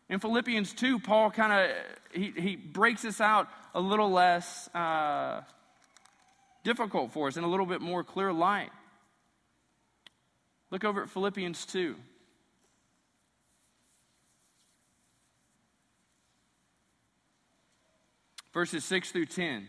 in 0.10 0.20
Philippians 0.20 0.74
2, 0.74 1.00
Paul 1.00 1.32
kind 1.32 1.54
of 1.54 1.76
he, 2.14 2.32
he 2.36 2.56
breaks 2.56 3.02
this 3.02 3.20
out 3.20 3.50
a 3.76 3.82
little 3.82 4.10
less 4.10 4.70
uh, 4.74 5.42
difficult 6.64 7.12
for 7.12 7.28
us 7.28 7.38
in 7.38 7.44
a 7.44 7.48
little 7.48 7.66
bit 7.66 7.82
more 7.82 8.04
clear 8.04 8.32
light. 8.32 8.72
Look 10.72 10.84
over 10.84 11.04
at 11.04 11.10
Philippians 11.10 11.66
2. 11.66 11.96
Verses 18.58 18.84
6 18.86 19.12
through 19.12 19.28
10. 19.28 19.68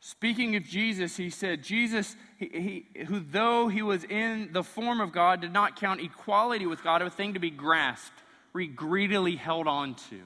Speaking 0.00 0.54
of 0.54 0.64
Jesus, 0.64 1.16
he 1.16 1.30
said, 1.30 1.62
Jesus, 1.62 2.14
he, 2.36 2.84
he, 2.94 3.04
who 3.04 3.20
though 3.20 3.68
he 3.68 3.80
was 3.80 4.04
in 4.04 4.50
the 4.52 4.62
form 4.62 5.00
of 5.00 5.10
God, 5.10 5.40
did 5.40 5.50
not 5.50 5.80
count 5.80 6.02
equality 6.02 6.66
with 6.66 6.84
God 6.84 7.00
a 7.00 7.08
thing 7.08 7.32
to 7.32 7.40
be 7.40 7.48
grasped, 7.48 8.22
or 8.52 8.60
he 8.60 8.66
greedily 8.66 9.34
held 9.34 9.66
on 9.66 9.94
to. 10.10 10.20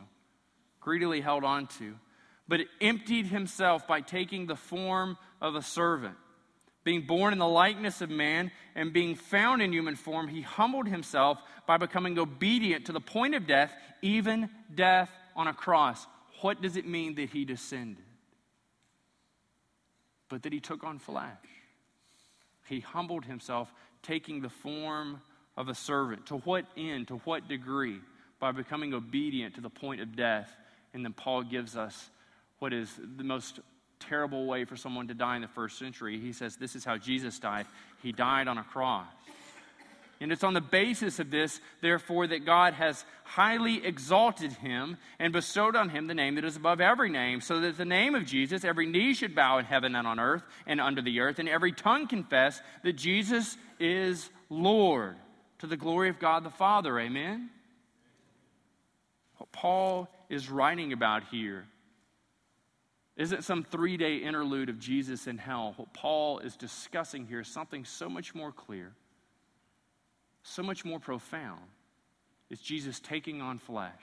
Greedily 0.81 1.21
held 1.21 1.45
on 1.45 1.69
to. 1.79 1.95
But 2.49 2.63
emptied 2.81 3.27
himself 3.27 3.87
by 3.87 4.01
taking 4.01 4.49
the 4.49 4.57
form 4.57 5.19
of 5.41 5.55
a 5.55 5.63
servant. 5.63 6.17
Being 6.83 7.03
born 7.03 7.33
in 7.33 7.39
the 7.39 7.47
likeness 7.47 8.01
of 8.01 8.11
man 8.11 8.51
and 8.75 8.93
being 8.93 9.15
found 9.15 9.63
in 9.63 9.73
human 9.73 9.95
form, 9.95 10.27
he 10.27 10.41
humbled 10.41 10.89
himself 10.89 11.39
by 11.69 11.77
becoming 11.77 12.19
obedient 12.19 12.87
to 12.87 12.93
the 12.93 13.01
point 13.01 13.37
of 13.37 13.47
death, 13.47 13.73
even 14.03 14.51
death 14.75 15.09
on 15.37 15.47
a 15.47 15.55
cross. 15.55 16.05
What 16.43 16.61
does 16.61 16.77
it 16.77 16.87
mean 16.87 17.15
that 17.17 17.31
he 17.31 17.45
descended? 17.45 18.05
but 20.33 20.45
that 20.45 20.53
he 20.53 20.61
took 20.61 20.83
on 20.83 20.99
flesh. 20.99 21.37
He 22.67 22.81
humbled 22.81 23.27
himself, 23.27 23.71
taking 24.03 24.41
the 24.41 24.49
form 24.49 25.21
of 25.59 25.69
a 25.69 25.75
servant. 25.75 26.25
To 26.29 26.39
what 26.39 26.65
end? 26.75 27.09
To 27.09 27.17
what 27.19 27.49
degree? 27.49 28.01
By 28.41 28.51
becoming 28.53 28.95
obedient 28.95 29.57
to 29.57 29.61
the 29.61 29.69
point 29.69 30.01
of 30.01 30.17
death. 30.17 30.51
And 30.95 31.05
then 31.05 31.13
Paul 31.13 31.43
gives 31.43 31.77
us 31.77 32.09
what 32.61 32.73
is 32.73 32.99
the 33.19 33.25
most 33.25 33.61
terrible 34.01 34.47
way 34.47 34.65
for 34.65 34.75
someone 34.75 35.07
to 35.09 35.15
die 35.15 35.37
in 35.37 35.43
the 35.43 35.49
first 35.49 35.79
century. 35.79 36.19
He 36.19 36.33
says, 36.33 36.57
This 36.57 36.75
is 36.77 36.83
how 36.83 36.97
Jesus 36.97 37.39
died. 37.39 37.67
He 38.03 38.11
died 38.11 38.49
on 38.49 38.57
a 38.57 38.65
cross. 38.65 39.07
And 40.23 40.31
it's 40.31 40.45
on 40.45 40.55
the 40.55 40.61
basis 40.61 41.19
of 41.19 41.33
this, 41.33 41.61
therefore, 41.81 42.29
that 42.29 42.47
God 42.47 42.75
has 42.75 43.05
highly 43.25 43.85
exalted 43.85 44.53
him 44.53 44.97
and 45.19 45.33
bestowed 45.33 45.75
on 45.75 45.89
him 45.89 46.07
the 46.07 46.15
name 46.15 46.37
that 46.37 46.45
is 46.45 46.55
above 46.55 46.81
every 46.81 47.11
name, 47.11 47.41
so 47.41 47.59
that 47.61 47.77
the 47.77 47.85
name 47.85 48.15
of 48.15 48.25
Jesus, 48.25 48.65
every 48.65 48.87
knee 48.87 49.15
should 49.15 49.35
bow 49.35 49.59
in 49.59 49.65
heaven 49.65 49.97
and 49.97 50.07
on 50.07 50.21
earth 50.21 50.45
and 50.65 50.81
under 50.81 51.03
the 51.03 51.19
earth, 51.19 51.41
and 51.41 51.49
every 51.49 51.73
tongue 51.73 52.07
confess 52.07 52.63
that 52.85 52.93
Jesus 52.93 53.57
is 53.81 54.31
Lord, 54.49 55.17
to 55.59 55.67
the 55.67 55.77
glory 55.77 56.09
of 56.09 56.21
God 56.21 56.45
the 56.45 56.51
Father. 56.51 57.01
Amen? 57.01 57.51
What 59.39 59.51
Paul 59.51 60.09
is 60.29 60.49
writing 60.49 60.93
about 60.93 61.25
here 61.33 61.67
isn't 63.17 63.43
some 63.43 63.65
three 63.65 63.97
day 63.97 64.19
interlude 64.19 64.69
of 64.69 64.79
Jesus 64.79 65.27
in 65.27 65.37
hell. 65.37 65.75
What 65.77 65.93
Paul 65.93 66.39
is 66.39 66.57
discussing 66.57 67.27
here 67.27 67.41
is 67.41 67.49
something 67.49 67.85
so 67.85 68.09
much 68.09 68.37
more 68.37 68.53
clear 68.53 68.93
so 70.43 70.63
much 70.63 70.85
more 70.85 70.99
profound 70.99 71.63
is 72.51 72.61
Jesus 72.61 73.01
taking 73.01 73.41
on 73.41 73.59
flesh. 73.59 74.03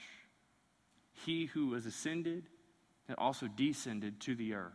He 1.26 1.46
who 1.46 1.68
was 1.68 1.86
ascended 1.86 2.44
and 3.08 3.18
also 3.18 3.48
descended 3.48 4.20
to 4.22 4.36
the 4.36 4.54
earth. 4.54 4.74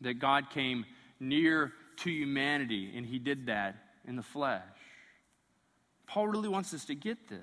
That 0.00 0.14
God 0.14 0.50
came 0.50 0.84
near 1.20 1.72
to 1.98 2.10
humanity, 2.10 2.92
and 2.96 3.06
he 3.06 3.18
did 3.18 3.46
that 3.46 3.76
in 4.06 4.16
the 4.16 4.22
flesh. 4.22 4.62
Paul 6.06 6.28
really 6.28 6.48
wants 6.48 6.72
us 6.74 6.84
to 6.86 6.94
get 6.94 7.28
this. 7.28 7.38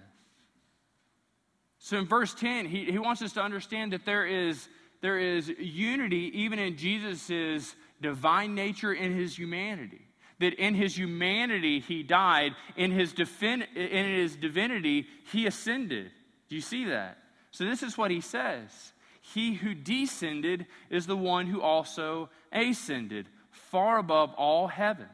So 1.79 1.97
in 1.97 2.05
verse 2.05 2.33
10, 2.33 2.65
he, 2.65 2.85
he 2.85 2.97
wants 2.97 3.21
us 3.21 3.33
to 3.33 3.41
understand 3.41 3.91
that 3.93 4.05
there 4.05 4.25
is, 4.25 4.69
there 5.01 5.19
is 5.19 5.49
unity 5.59 6.31
even 6.33 6.59
in 6.59 6.77
Jesus' 6.77 7.75
divine 8.01 8.55
nature 8.55 8.93
and 8.93 9.13
his 9.13 9.37
humanity 9.37 10.07
that 10.43 10.53
in 10.55 10.75
his 10.75 10.97
humanity 10.97 11.79
he 11.79 12.03
died, 12.03 12.53
in 12.75 12.91
his, 12.91 13.13
defin- 13.13 13.65
in 13.75 14.05
his 14.05 14.35
divinity 14.35 15.07
he 15.31 15.47
ascended. 15.47 16.11
Do 16.49 16.55
you 16.55 16.61
see 16.61 16.85
that? 16.85 17.17
So, 17.51 17.65
this 17.65 17.83
is 17.83 17.97
what 17.97 18.11
he 18.11 18.19
says 18.19 18.93
He 19.21 19.53
who 19.53 19.73
descended 19.73 20.65
is 20.89 21.07
the 21.07 21.17
one 21.17 21.47
who 21.47 21.61
also 21.61 22.29
ascended 22.51 23.27
far 23.51 23.99
above 23.99 24.33
all 24.33 24.67
heavens, 24.67 25.09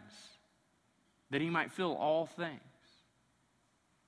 that 1.29 1.41
he 1.41 1.49
might 1.49 1.71
fill 1.71 1.95
all 1.95 2.25
things. 2.25 2.59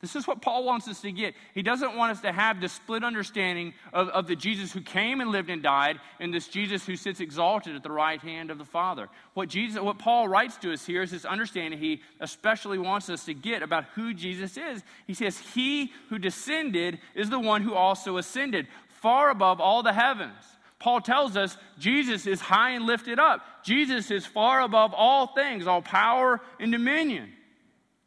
This 0.02 0.16
is 0.16 0.28
what 0.28 0.42
Paul 0.42 0.64
wants 0.64 0.88
us 0.88 1.02
to 1.02 1.12
get. 1.12 1.36
He 1.54 1.62
doesn't 1.62 1.96
want 1.96 2.12
us 2.12 2.22
to 2.22 2.32
have 2.32 2.60
this 2.60 2.74
split 2.74 3.04
understanding 3.04 3.74
of, 3.94 4.10
of 4.10 4.26
the 4.26 4.36
Jesus 4.36 4.72
who 4.72 4.82
came 4.82 5.22
and 5.22 5.30
lived 5.30 5.52
and 5.52 5.62
died 5.62 6.00
and 6.20 6.34
this 6.34 6.48
Jesus 6.48 6.86
who 6.86 6.96
sits 6.96 7.20
exalted 7.20 7.76
at 7.76 7.84
the 7.84 7.92
right 7.92 8.20
hand 8.20 8.50
of 8.50 8.58
the 8.58 8.66
Father. 8.66 9.10
What, 9.36 9.48
Jesus, 9.48 9.80
what 9.80 10.00
Paul 10.00 10.28
writes 10.28 10.58
to 10.58 10.74
us 10.74 10.86
here 10.86 11.04
is 11.04 11.12
this 11.12 11.24
understanding 11.24 11.80
he 11.80 12.02
especially 12.20 12.80
wants 12.80 13.10
us 13.10 13.26
to 13.26 13.36
get 13.36 13.62
about 13.62 13.86
who 13.94 14.14
Jesus 14.14 14.58
is. 14.58 14.84
He 15.06 15.14
says, 15.14 15.38
He 15.38 15.92
who 16.10 16.18
descended 16.18 17.00
is 17.14 17.30
the 17.30 17.40
one 17.40 17.62
who 17.62 17.76
also 17.76 18.18
ascended 18.18 18.68
far 18.88 19.30
above 19.30 19.62
all 19.62 19.84
the 19.84 19.94
heavens. 19.94 20.44
Paul 20.80 21.00
tells 21.00 21.38
us 21.38 21.58
Jesus 21.78 22.26
is 22.26 22.42
high 22.42 22.72
and 22.72 22.88
lifted 22.88 23.20
up. 23.20 23.42
Jesus 23.64 24.10
is 24.10 24.26
far 24.26 24.62
above 24.62 24.96
all 24.96 25.28
things, 25.28 25.68
all 25.68 25.84
power 25.84 26.42
and 26.60 26.72
dominion. 26.72 27.34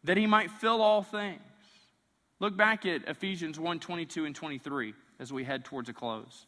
that 0.04 0.16
he 0.16 0.26
might 0.26 0.50
fill 0.50 0.82
all 0.82 1.02
things. 1.02 1.40
Look 2.44 2.58
back 2.58 2.84
at 2.84 3.08
Ephesians 3.08 3.58
1 3.58 3.80
22 3.80 4.26
and 4.26 4.36
23 4.36 4.92
as 5.18 5.32
we 5.32 5.44
head 5.44 5.64
towards 5.64 5.88
a 5.88 5.94
close. 5.94 6.44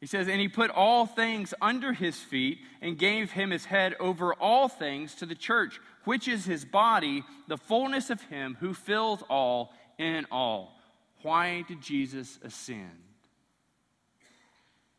He 0.00 0.06
says, 0.08 0.26
And 0.26 0.40
he 0.40 0.48
put 0.48 0.72
all 0.72 1.06
things 1.06 1.54
under 1.62 1.92
his 1.92 2.16
feet 2.16 2.58
and 2.82 2.98
gave 2.98 3.30
him 3.30 3.50
his 3.50 3.64
head 3.64 3.94
over 4.00 4.34
all 4.34 4.66
things 4.66 5.14
to 5.14 5.26
the 5.26 5.36
church, 5.36 5.78
which 6.02 6.26
is 6.26 6.44
his 6.44 6.64
body, 6.64 7.22
the 7.46 7.56
fullness 7.56 8.10
of 8.10 8.20
him 8.22 8.56
who 8.58 8.74
fills 8.74 9.22
all 9.30 9.72
in 9.96 10.26
all. 10.32 10.76
Why 11.22 11.62
did 11.68 11.80
Jesus 11.80 12.40
ascend? 12.42 12.98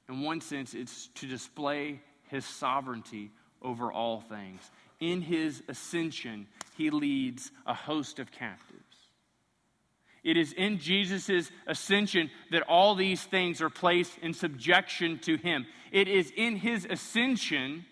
In 0.07 0.21
one 0.21 0.39
sense, 0.39 0.73
it's 0.73 1.07
to 1.15 1.27
display 1.27 1.99
his 2.29 2.45
sovereignty 2.45 3.31
over 3.61 3.91
all 3.91 4.21
things. 4.21 4.61
In 4.99 5.21
his 5.21 5.63
ascension, 5.67 6.47
he 6.75 6.89
leads 6.89 7.51
a 7.65 7.73
host 7.73 8.19
of 8.19 8.31
captives. 8.31 8.83
It 10.23 10.37
is 10.37 10.51
in 10.53 10.79
Jesus' 10.79 11.51
ascension 11.67 12.29
that 12.51 12.63
all 12.63 12.95
these 12.95 13.23
things 13.23 13.61
are 13.61 13.69
placed 13.69 14.17
in 14.19 14.33
subjection 14.33 15.19
to 15.19 15.37
him. 15.37 15.65
It 15.91 16.07
is 16.07 16.31
in 16.35 16.57
his 16.57 16.85
ascension 16.89 17.85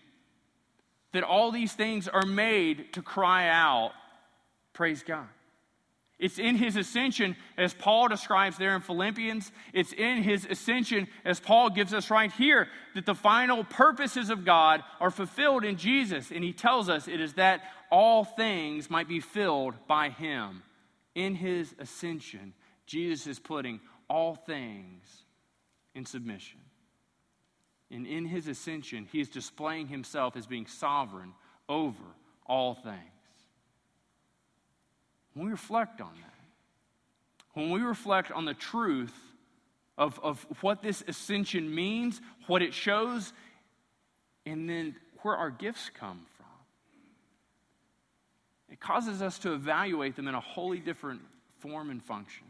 that 1.12 1.22
all 1.22 1.50
these 1.50 1.72
things 1.72 2.08
are 2.08 2.26
made 2.26 2.92
to 2.92 3.02
cry 3.02 3.48
out, 3.48 3.92
Praise 4.74 5.02
God. 5.02 5.28
It's 6.18 6.38
in 6.38 6.56
his 6.56 6.76
ascension, 6.76 7.36
as 7.58 7.74
Paul 7.74 8.08
describes 8.08 8.56
there 8.56 8.74
in 8.74 8.80
Philippians. 8.80 9.52
It's 9.74 9.92
in 9.92 10.22
his 10.22 10.46
ascension, 10.46 11.08
as 11.26 11.40
Paul 11.40 11.68
gives 11.68 11.92
us 11.92 12.10
right 12.10 12.32
here, 12.32 12.68
that 12.94 13.04
the 13.04 13.14
final 13.14 13.64
purposes 13.64 14.30
of 14.30 14.44
God 14.44 14.82
are 14.98 15.10
fulfilled 15.10 15.64
in 15.64 15.76
Jesus. 15.76 16.30
And 16.30 16.42
he 16.42 16.54
tells 16.54 16.88
us 16.88 17.06
it 17.06 17.20
is 17.20 17.34
that 17.34 17.60
all 17.90 18.24
things 18.24 18.88
might 18.88 19.08
be 19.08 19.20
filled 19.20 19.74
by 19.86 20.08
him 20.08 20.62
in 21.16 21.34
his 21.34 21.74
ascension, 21.78 22.52
Jesus 22.86 23.26
is 23.26 23.38
putting 23.38 23.80
all 24.08 24.34
things 24.34 25.24
in 25.94 26.04
submission. 26.04 26.60
And 27.90 28.06
in 28.06 28.26
his 28.26 28.46
ascension, 28.46 29.08
he 29.10 29.20
is 29.20 29.28
displaying 29.28 29.88
himself 29.88 30.36
as 30.36 30.46
being 30.46 30.66
sovereign 30.66 31.32
over 31.68 32.04
all 32.46 32.74
things. 32.74 33.15
When 35.36 35.44
we 35.44 35.52
reflect 35.52 36.00
on 36.00 36.12
that, 36.22 36.32
when 37.52 37.70
we 37.70 37.82
reflect 37.82 38.32
on 38.32 38.46
the 38.46 38.54
truth 38.54 39.12
of, 39.98 40.18
of 40.22 40.46
what 40.62 40.82
this 40.82 41.04
ascension 41.06 41.74
means, 41.74 42.22
what 42.46 42.62
it 42.62 42.72
shows, 42.72 43.34
and 44.46 44.66
then 44.66 44.96
where 45.20 45.36
our 45.36 45.50
gifts 45.50 45.90
come 45.92 46.24
from, 46.38 46.46
it 48.70 48.80
causes 48.80 49.20
us 49.20 49.38
to 49.40 49.52
evaluate 49.52 50.16
them 50.16 50.26
in 50.26 50.34
a 50.34 50.40
wholly 50.40 50.78
different 50.78 51.20
form 51.58 51.90
and 51.90 52.02
function. 52.02 52.46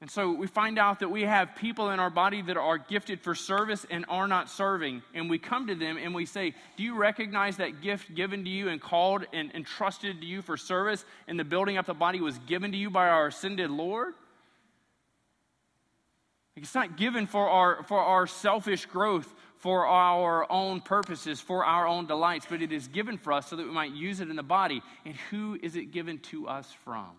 And 0.00 0.08
so 0.08 0.32
we 0.32 0.46
find 0.46 0.78
out 0.78 1.00
that 1.00 1.10
we 1.10 1.22
have 1.22 1.56
people 1.56 1.90
in 1.90 1.98
our 1.98 2.10
body 2.10 2.40
that 2.42 2.56
are 2.56 2.78
gifted 2.78 3.20
for 3.20 3.34
service 3.34 3.84
and 3.90 4.04
are 4.08 4.28
not 4.28 4.48
serving. 4.48 5.02
And 5.12 5.28
we 5.28 5.38
come 5.38 5.66
to 5.66 5.74
them 5.74 5.96
and 5.96 6.14
we 6.14 6.24
say, 6.24 6.54
Do 6.76 6.84
you 6.84 6.94
recognize 6.94 7.56
that 7.56 7.82
gift 7.82 8.14
given 8.14 8.44
to 8.44 8.50
you 8.50 8.68
and 8.68 8.80
called 8.80 9.24
and 9.32 9.52
entrusted 9.54 10.20
to 10.20 10.26
you 10.26 10.40
for 10.40 10.56
service? 10.56 11.04
And 11.26 11.38
the 11.38 11.44
building 11.44 11.78
up 11.78 11.86
the 11.86 11.94
body 11.94 12.20
was 12.20 12.38
given 12.46 12.70
to 12.70 12.78
you 12.78 12.90
by 12.90 13.08
our 13.08 13.26
ascended 13.26 13.70
Lord? 13.70 14.14
It's 16.54 16.74
not 16.74 16.96
given 16.96 17.26
for 17.26 17.48
our, 17.48 17.82
for 17.84 17.98
our 17.98 18.26
selfish 18.26 18.86
growth 18.86 19.32
for 19.58 19.86
our 19.86 20.50
own 20.50 20.80
purposes, 20.80 21.40
for 21.40 21.64
our 21.64 21.86
own 21.86 22.06
delights, 22.06 22.46
but 22.48 22.62
it 22.62 22.72
is 22.72 22.86
given 22.88 23.18
for 23.18 23.32
us 23.32 23.48
so 23.48 23.56
that 23.56 23.66
we 23.66 23.72
might 23.72 23.92
use 23.92 24.20
it 24.20 24.30
in 24.30 24.36
the 24.36 24.42
body. 24.42 24.82
And 25.04 25.14
who 25.30 25.58
is 25.60 25.76
it 25.76 25.86
given 25.86 26.18
to 26.30 26.46
us 26.48 26.72
from? 26.84 27.10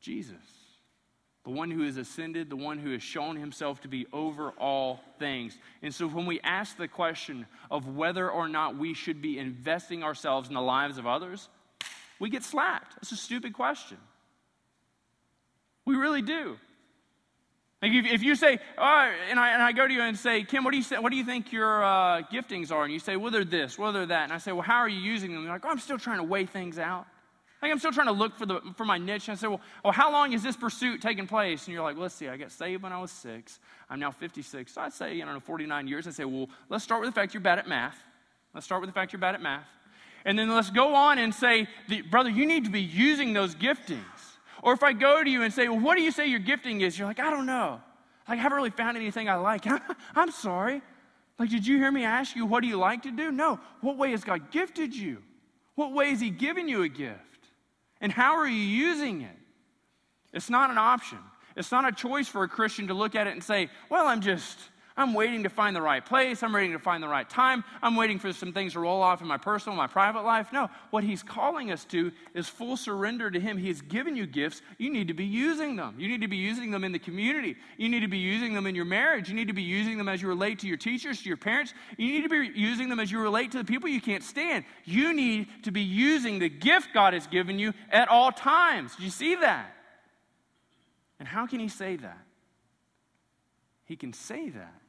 Jesus, 0.00 0.36
the 1.44 1.50
one 1.50 1.70
who 1.70 1.82
has 1.82 1.96
ascended, 1.96 2.48
the 2.48 2.56
one 2.56 2.78
who 2.78 2.92
has 2.92 3.02
shown 3.02 3.36
himself 3.36 3.80
to 3.80 3.88
be 3.88 4.06
over 4.12 4.50
all 4.52 5.00
things. 5.18 5.58
And 5.82 5.92
so 5.92 6.06
when 6.06 6.26
we 6.26 6.40
ask 6.40 6.76
the 6.76 6.86
question 6.86 7.46
of 7.70 7.88
whether 7.88 8.30
or 8.30 8.48
not 8.48 8.76
we 8.76 8.94
should 8.94 9.20
be 9.20 9.38
investing 9.38 10.04
ourselves 10.04 10.48
in 10.48 10.54
the 10.54 10.60
lives 10.60 10.98
of 10.98 11.06
others, 11.06 11.48
we 12.20 12.30
get 12.30 12.44
slapped. 12.44 12.96
It's 13.02 13.10
a 13.10 13.16
stupid 13.16 13.54
question. 13.54 13.98
We 15.84 15.96
really 15.96 16.22
do. 16.22 16.56
Like 17.82 17.90
if, 17.90 18.06
if 18.06 18.22
you 18.22 18.36
say, 18.36 18.60
oh, 18.78 19.12
and, 19.28 19.40
I, 19.40 19.54
and 19.54 19.60
I 19.60 19.72
go 19.72 19.88
to 19.88 19.92
you 19.92 20.02
and 20.02 20.16
say, 20.16 20.44
Kim, 20.44 20.62
what 20.62 20.70
do 20.70 20.76
you, 20.76 20.84
say, 20.84 20.98
what 20.98 21.10
do 21.10 21.16
you 21.16 21.24
think 21.24 21.50
your 21.50 21.82
uh, 21.82 22.22
giftings 22.32 22.70
are? 22.70 22.84
And 22.84 22.92
you 22.92 23.00
say, 23.00 23.16
well, 23.16 23.32
they're 23.32 23.44
this, 23.44 23.76
well, 23.76 23.92
they're 23.92 24.06
that. 24.06 24.22
And 24.22 24.32
I 24.32 24.38
say, 24.38 24.52
well, 24.52 24.62
how 24.62 24.78
are 24.78 24.88
you 24.88 25.00
using 25.00 25.32
them? 25.32 25.42
You're 25.42 25.52
like, 25.52 25.64
oh, 25.64 25.70
I'm 25.70 25.80
still 25.80 25.98
trying 25.98 26.18
to 26.18 26.22
weigh 26.22 26.46
things 26.46 26.78
out. 26.78 27.06
Like 27.62 27.70
I'm 27.70 27.78
still 27.78 27.92
trying 27.92 28.08
to 28.08 28.12
look 28.12 28.36
for, 28.36 28.44
the, 28.44 28.60
for 28.76 28.84
my 28.84 28.98
niche. 28.98 29.28
And 29.28 29.38
I 29.38 29.40
say, 29.40 29.46
well, 29.46 29.60
well, 29.84 29.92
how 29.92 30.10
long 30.10 30.32
has 30.32 30.42
this 30.42 30.56
pursuit 30.56 31.00
taken 31.00 31.28
place? 31.28 31.66
And 31.66 31.72
you're 31.72 31.84
like, 31.84 31.94
well, 31.94 32.02
let's 32.02 32.14
see, 32.16 32.28
I 32.28 32.36
got 32.36 32.50
saved 32.50 32.82
when 32.82 32.92
I 32.92 33.00
was 33.00 33.12
six. 33.12 33.60
I'm 33.88 34.00
now 34.00 34.10
56. 34.10 34.72
So 34.72 34.80
I'd 34.80 34.92
say, 34.92 35.14
you 35.14 35.24
know, 35.24 35.38
49 35.38 35.86
years. 35.86 36.08
I 36.08 36.10
say, 36.10 36.24
well, 36.24 36.48
let's 36.68 36.82
start 36.82 37.00
with 37.00 37.08
the 37.08 37.14
fact 37.14 37.34
you're 37.34 37.40
bad 37.40 37.60
at 37.60 37.68
math. 37.68 38.02
Let's 38.52 38.66
start 38.66 38.80
with 38.80 38.90
the 38.90 38.94
fact 38.94 39.12
you're 39.12 39.20
bad 39.20 39.36
at 39.36 39.40
math. 39.40 39.68
And 40.24 40.36
then 40.36 40.52
let's 40.52 40.70
go 40.70 40.94
on 40.94 41.18
and 41.18 41.32
say, 41.32 41.68
brother, 42.10 42.30
you 42.30 42.46
need 42.46 42.64
to 42.64 42.70
be 42.70 42.80
using 42.80 43.32
those 43.32 43.54
giftings. 43.54 44.00
Or 44.62 44.72
if 44.72 44.82
I 44.82 44.92
go 44.92 45.22
to 45.22 45.30
you 45.30 45.42
and 45.42 45.52
say, 45.52 45.68
well, 45.68 45.80
what 45.80 45.96
do 45.96 46.02
you 46.02 46.10
say 46.10 46.26
your 46.26 46.40
gifting 46.40 46.80
is? 46.80 46.98
You're 46.98 47.08
like, 47.08 47.20
I 47.20 47.30
don't 47.30 47.46
know. 47.46 47.80
Like, 48.28 48.38
I 48.38 48.42
haven't 48.42 48.56
really 48.56 48.70
found 48.70 48.96
anything 48.96 49.28
I 49.28 49.34
like. 49.36 49.66
I'm 50.16 50.30
sorry. 50.30 50.82
Like, 51.38 51.50
did 51.50 51.66
you 51.66 51.76
hear 51.78 51.90
me 51.90 52.04
ask 52.04 52.36
you, 52.36 52.46
what 52.46 52.60
do 52.60 52.68
you 52.68 52.76
like 52.76 53.02
to 53.02 53.10
do? 53.10 53.32
No. 53.32 53.58
What 53.80 53.98
way 53.98 54.12
has 54.12 54.22
God 54.22 54.50
gifted 54.50 54.94
you? 54.94 55.18
What 55.74 55.92
way 55.92 56.10
has 56.10 56.20
He 56.20 56.30
given 56.30 56.68
you 56.68 56.82
a 56.82 56.88
gift? 56.88 57.31
And 58.02 58.12
how 58.12 58.36
are 58.36 58.46
you 58.46 58.54
using 58.54 59.22
it? 59.22 59.36
It's 60.34 60.50
not 60.50 60.70
an 60.70 60.76
option. 60.76 61.18
It's 61.56 61.70
not 61.70 61.86
a 61.88 61.92
choice 61.92 62.28
for 62.28 62.42
a 62.42 62.48
Christian 62.48 62.88
to 62.88 62.94
look 62.94 63.14
at 63.14 63.26
it 63.26 63.30
and 63.30 63.42
say, 63.42 63.70
well, 63.88 64.08
I'm 64.08 64.20
just, 64.20 64.58
I'm 64.96 65.14
waiting 65.14 65.44
to 65.44 65.48
find 65.48 65.74
the 65.74 65.80
right 65.80 66.04
place. 66.04 66.42
I'm 66.42 66.52
waiting 66.52 66.72
to 66.72 66.78
find 66.78 67.02
the 67.02 67.08
right 67.08 67.28
time. 67.28 67.64
I'm 67.82 67.96
waiting 67.96 68.18
for 68.18 68.32
some 68.32 68.52
things 68.52 68.74
to 68.74 68.80
roll 68.80 69.00
off 69.00 69.22
in 69.22 69.26
my 69.26 69.38
personal, 69.38 69.74
my 69.74 69.86
private 69.86 70.22
life. 70.22 70.52
No, 70.52 70.68
what 70.90 71.02
he's 71.02 71.22
calling 71.22 71.72
us 71.72 71.86
to 71.86 72.12
is 72.34 72.46
full 72.46 72.76
surrender 72.76 73.30
to 73.30 73.40
him. 73.40 73.56
He 73.56 73.68
has 73.68 73.80
given 73.80 74.16
you 74.16 74.26
gifts. 74.26 74.60
You 74.76 74.90
need 74.90 75.08
to 75.08 75.14
be 75.14 75.24
using 75.24 75.76
them. 75.76 75.94
You 75.98 76.08
need 76.08 76.20
to 76.20 76.28
be 76.28 76.36
using 76.36 76.70
them 76.70 76.84
in 76.84 76.92
the 76.92 76.98
community. 76.98 77.56
You 77.78 77.88
need 77.88 78.00
to 78.00 78.08
be 78.08 78.18
using 78.18 78.52
them 78.52 78.66
in 78.66 78.74
your 78.74 78.84
marriage. 78.84 79.30
You 79.30 79.34
need 79.34 79.48
to 79.48 79.54
be 79.54 79.62
using 79.62 79.96
them 79.96 80.08
as 80.08 80.20
you 80.20 80.28
relate 80.28 80.58
to 80.58 80.66
your 80.66 80.76
teachers, 80.76 81.22
to 81.22 81.28
your 81.28 81.38
parents. 81.38 81.72
You 81.96 82.12
need 82.12 82.22
to 82.22 82.28
be 82.28 82.50
using 82.54 82.90
them 82.90 83.00
as 83.00 83.10
you 83.10 83.18
relate 83.18 83.52
to 83.52 83.58
the 83.58 83.64
people 83.64 83.88
you 83.88 84.00
can't 84.00 84.22
stand. 84.22 84.64
You 84.84 85.14
need 85.14 85.46
to 85.62 85.70
be 85.70 85.82
using 85.82 86.38
the 86.38 86.50
gift 86.50 86.88
God 86.92 87.14
has 87.14 87.26
given 87.26 87.58
you 87.58 87.72
at 87.90 88.08
all 88.08 88.30
times. 88.30 88.96
Do 88.96 89.04
you 89.04 89.10
see 89.10 89.36
that? 89.36 89.74
And 91.18 91.26
how 91.26 91.46
can 91.46 91.60
he 91.60 91.68
say 91.68 91.96
that? 91.96 92.18
He 93.84 93.96
can 93.96 94.12
say 94.12 94.50
that 94.50 94.81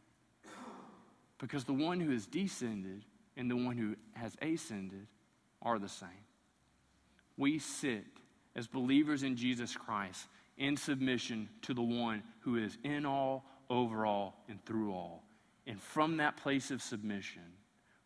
because 1.43 1.65
the 1.65 1.73
one 1.73 1.99
who 1.99 2.11
has 2.11 2.25
descended 2.25 3.03
and 3.35 3.51
the 3.51 3.55
one 3.57 3.75
who 3.75 3.97
has 4.13 4.33
ascended 4.41 5.05
are 5.61 5.77
the 5.77 5.89
same. 5.89 6.07
We 7.35 7.59
sit 7.59 8.05
as 8.55 8.65
believers 8.65 9.23
in 9.23 9.35
Jesus 9.35 9.75
Christ 9.75 10.25
in 10.57 10.77
submission 10.77 11.49
to 11.63 11.73
the 11.73 11.81
one 11.81 12.23
who 12.39 12.55
is 12.55 12.77
in 12.85 13.05
all, 13.05 13.43
over 13.69 14.05
all, 14.05 14.41
and 14.47 14.63
through 14.65 14.93
all. 14.93 15.25
And 15.67 15.81
from 15.81 16.15
that 16.17 16.37
place 16.37 16.71
of 16.71 16.81
submission, 16.81 17.43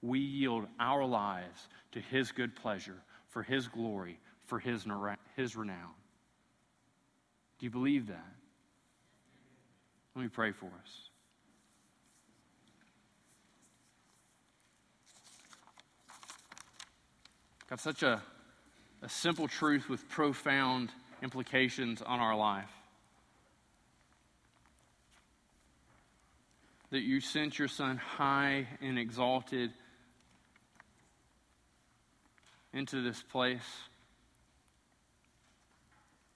we 0.01 0.17
yield 0.17 0.65
our 0.79 1.05
lives 1.05 1.67
to 1.91 1.99
his 1.99 2.31
good 2.31 2.55
pleasure, 2.55 3.03
for 3.27 3.43
his 3.43 3.67
glory, 3.67 4.19
for 4.45 4.57
his, 4.57 4.83
his 5.35 5.55
renown. 5.55 5.93
Do 7.59 7.67
you 7.67 7.69
believe 7.69 8.07
that? 8.07 8.33
Let 10.15 10.23
me 10.23 10.29
pray 10.29 10.53
for 10.53 10.71
us. 10.83 11.06
Got 17.69 17.81
such 17.81 18.01
a, 18.01 18.21
a 19.01 19.09
simple 19.09 19.49
truth 19.49 19.89
with 19.89 20.07
profound 20.07 20.89
implications 21.21 22.01
on 22.01 22.19
our 22.21 22.35
life. 22.35 22.71
That 26.91 27.01
you 27.01 27.19
sent 27.19 27.59
your 27.59 27.67
Son 27.67 27.97
high 27.97 28.67
and 28.81 28.97
exalted 28.97 29.71
into 32.73 33.01
this 33.01 33.21
place. 33.21 33.67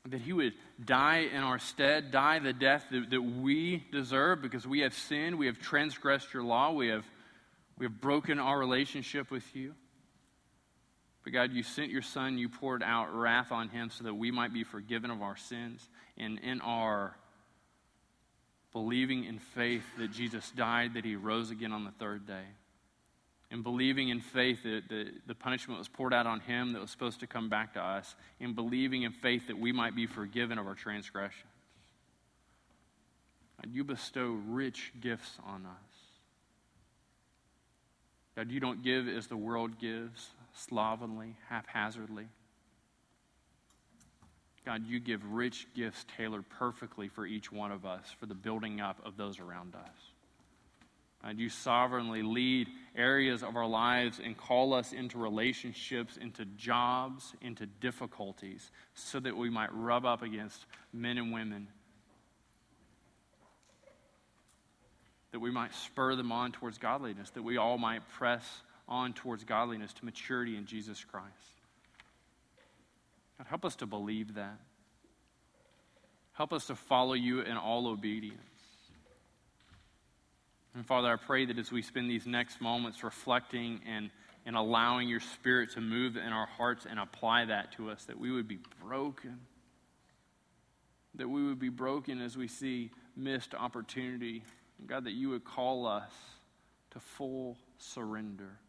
That 0.10 0.20
he 0.20 0.34
would 0.34 0.54
die 0.84 1.30
in 1.32 1.42
our 1.44 1.60
stead, 1.60 2.12
die 2.12 2.40
the 2.40 2.52
death 2.52 2.88
that, 2.92 3.10
that 3.12 3.22
we 3.22 3.86
deserve 3.94 4.42
because 4.42 4.68
we 4.68 4.80
have 4.80 4.94
sinned, 4.94 5.38
we 5.38 5.46
have 5.46 5.60
transgressed 5.60 6.34
your 6.34 6.44
law, 6.44 6.74
we 6.74 6.90
have, 6.90 7.06
we 7.78 7.86
have 7.86 8.02
broken 8.02 8.38
our 8.38 8.60
relationship 8.60 9.32
with 9.32 9.56
you. 9.56 9.76
But 11.24 11.34
God, 11.34 11.52
you 11.54 11.64
sent 11.64 11.92
your 11.92 12.02
Son, 12.02 12.38
you 12.38 12.50
poured 12.50 12.82
out 12.82 13.14
wrath 13.14 13.52
on 13.52 13.70
him 13.70 13.90
so 13.90 14.04
that 14.06 14.14
we 14.14 14.32
might 14.32 14.54
be 14.54 14.64
forgiven 14.64 15.12
of 15.12 15.22
our 15.22 15.38
sins. 15.38 15.88
And 16.18 16.40
in 16.40 16.62
our 16.62 17.16
believing 18.72 19.26
in 19.26 19.40
faith 19.40 19.84
that 19.98 20.12
Jesus 20.12 20.50
died, 20.52 20.94
that 20.96 21.06
he 21.06 21.16
rose 21.16 21.52
again 21.52 21.72
on 21.72 21.84
the 21.84 21.92
third 21.92 22.26
day, 22.26 22.46
and 23.52 23.64
believing 23.64 24.10
in 24.10 24.22
faith 24.22 24.64
that 24.64 24.84
the, 24.88 25.12
the 25.28 25.36
punishment 25.36 25.78
was 25.78 25.90
poured 25.90 26.14
out 26.14 26.26
on 26.26 26.40
him 26.40 26.72
that 26.74 26.80
was 26.80 26.90
supposed 26.90 27.20
to 27.20 27.28
come 27.28 27.50
back 27.50 27.74
to 27.74 27.82
us, 27.82 28.16
and 28.40 28.56
believing 28.56 29.04
in 29.04 29.12
faith 29.12 29.48
that 29.48 29.60
we 29.60 29.72
might 29.72 29.96
be 29.96 30.08
forgiven 30.08 30.58
of 30.58 30.68
our 30.68 30.74
transgressions. 30.74 31.52
God, 33.58 33.74
you 33.74 33.84
bestow 33.84 34.40
rich 34.48 34.94
gifts 35.02 35.38
on 35.46 35.66
us. 35.66 35.92
God, 38.38 38.50
you 38.50 38.62
don't 38.62 38.82
give 38.82 39.10
as 39.10 39.28
the 39.28 39.36
world 39.36 39.78
gives, 39.80 40.30
slovenly, 40.54 41.36
haphazardly. 41.50 42.28
God, 44.66 44.86
you 44.86 45.00
give 45.00 45.26
rich 45.26 45.68
gifts 45.76 46.06
tailored 46.18 46.48
perfectly 46.50 47.08
for 47.08 47.26
each 47.26 47.52
one 47.52 47.72
of 47.72 47.86
us, 47.86 48.06
for 48.20 48.28
the 48.28 48.36
building 48.36 48.80
up 48.80 49.00
of 49.06 49.18
those 49.18 49.40
around 49.40 49.76
us. 49.76 50.12
God, 51.24 51.38
you 51.38 51.50
sovereignly 51.50 52.24
lead 52.24 52.68
areas 52.96 53.44
of 53.44 53.56
our 53.56 53.68
lives 53.68 54.20
and 54.24 54.36
call 54.36 54.74
us 54.74 54.92
into 54.92 55.18
relationships, 55.18 56.18
into 56.18 56.46
jobs, 56.46 57.34
into 57.42 57.66
difficulties, 57.66 58.72
so 58.96 59.20
that 59.20 59.36
we 59.36 59.50
might 59.50 59.74
rub 59.74 60.06
up 60.06 60.24
against 60.24 60.66
men 60.94 61.18
and 61.18 61.32
women, 61.32 61.68
that 65.32 65.40
we 65.40 65.52
might 65.52 65.74
spur 65.76 66.16
them 66.16 66.32
on 66.32 66.52
towards 66.52 66.78
godliness, 66.78 67.30
that 67.32 67.44
we 67.44 67.58
all 67.58 67.78
might 67.78 68.08
press 68.10 68.62
on 68.92 69.14
towards 69.14 69.46
godliness 69.46 69.94
to 69.94 70.06
maturity 70.06 70.58
in 70.58 70.66
Jesus 70.66 71.04
Christ. 71.04 71.26
God, 73.38 73.48
help 73.48 73.64
us 73.64 73.78
to 73.78 73.88
believe 73.88 74.36
that. 74.36 74.60
Help 76.34 76.52
us 76.52 76.68
to 76.68 76.76
follow 76.76 77.14
you 77.14 77.40
in 77.42 77.56
all 77.56 77.88
obedience. 77.88 78.38
And 80.76 80.86
Father, 80.86 81.12
I 81.12 81.16
pray 81.16 81.46
that 81.46 81.58
as 81.58 81.72
we 81.72 81.82
spend 81.82 82.10
these 82.10 82.28
next 82.28 82.62
moments 82.62 83.04
reflecting 83.04 83.80
and, 83.88 84.10
and 84.46 84.56
allowing 84.56 85.08
your 85.08 85.20
Spirit 85.20 85.72
to 85.72 85.82
move 85.82 86.18
in 86.18 86.34
our 86.34 86.46
hearts 86.46 86.86
and 86.90 87.00
apply 87.00 87.46
that 87.46 87.72
to 87.74 87.90
us, 87.90 88.04
that 88.06 88.20
we 88.20 88.32
would 88.32 88.48
be 88.48 88.60
broken. 88.86 89.40
That 91.16 91.30
we 91.30 91.46
would 91.46 91.60
be 91.60 91.70
broken 91.70 92.22
as 92.22 92.38
we 92.38 92.48
see 92.48 92.92
missed 93.16 93.56
opportunity. 93.56 94.44
And 94.80 94.88
God, 94.88 95.06
that 95.06 95.12
you 95.12 95.30
would 95.30 95.46
call 95.46 95.86
us 95.86 96.12
to 96.92 97.00
full 97.00 97.58
surrender 97.78 98.60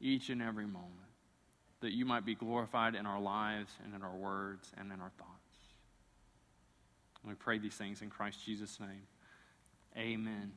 each 0.00 0.30
and 0.30 0.42
every 0.42 0.66
moment. 0.66 0.90
That 1.80 1.92
you 1.92 2.04
might 2.04 2.26
be 2.26 2.34
glorified 2.34 2.94
in 2.94 3.06
our 3.06 3.20
lives 3.20 3.72
and 3.84 3.94
in 3.94 4.02
our 4.02 4.14
words 4.14 4.70
and 4.76 4.92
in 4.92 5.00
our 5.00 5.12
thoughts. 5.18 5.30
And 7.22 7.30
we 7.30 7.36
pray 7.36 7.58
these 7.58 7.74
things 7.74 8.02
in 8.02 8.10
Christ 8.10 8.44
Jesus' 8.44 8.78
name. 8.80 9.06
Amen. 9.96 10.52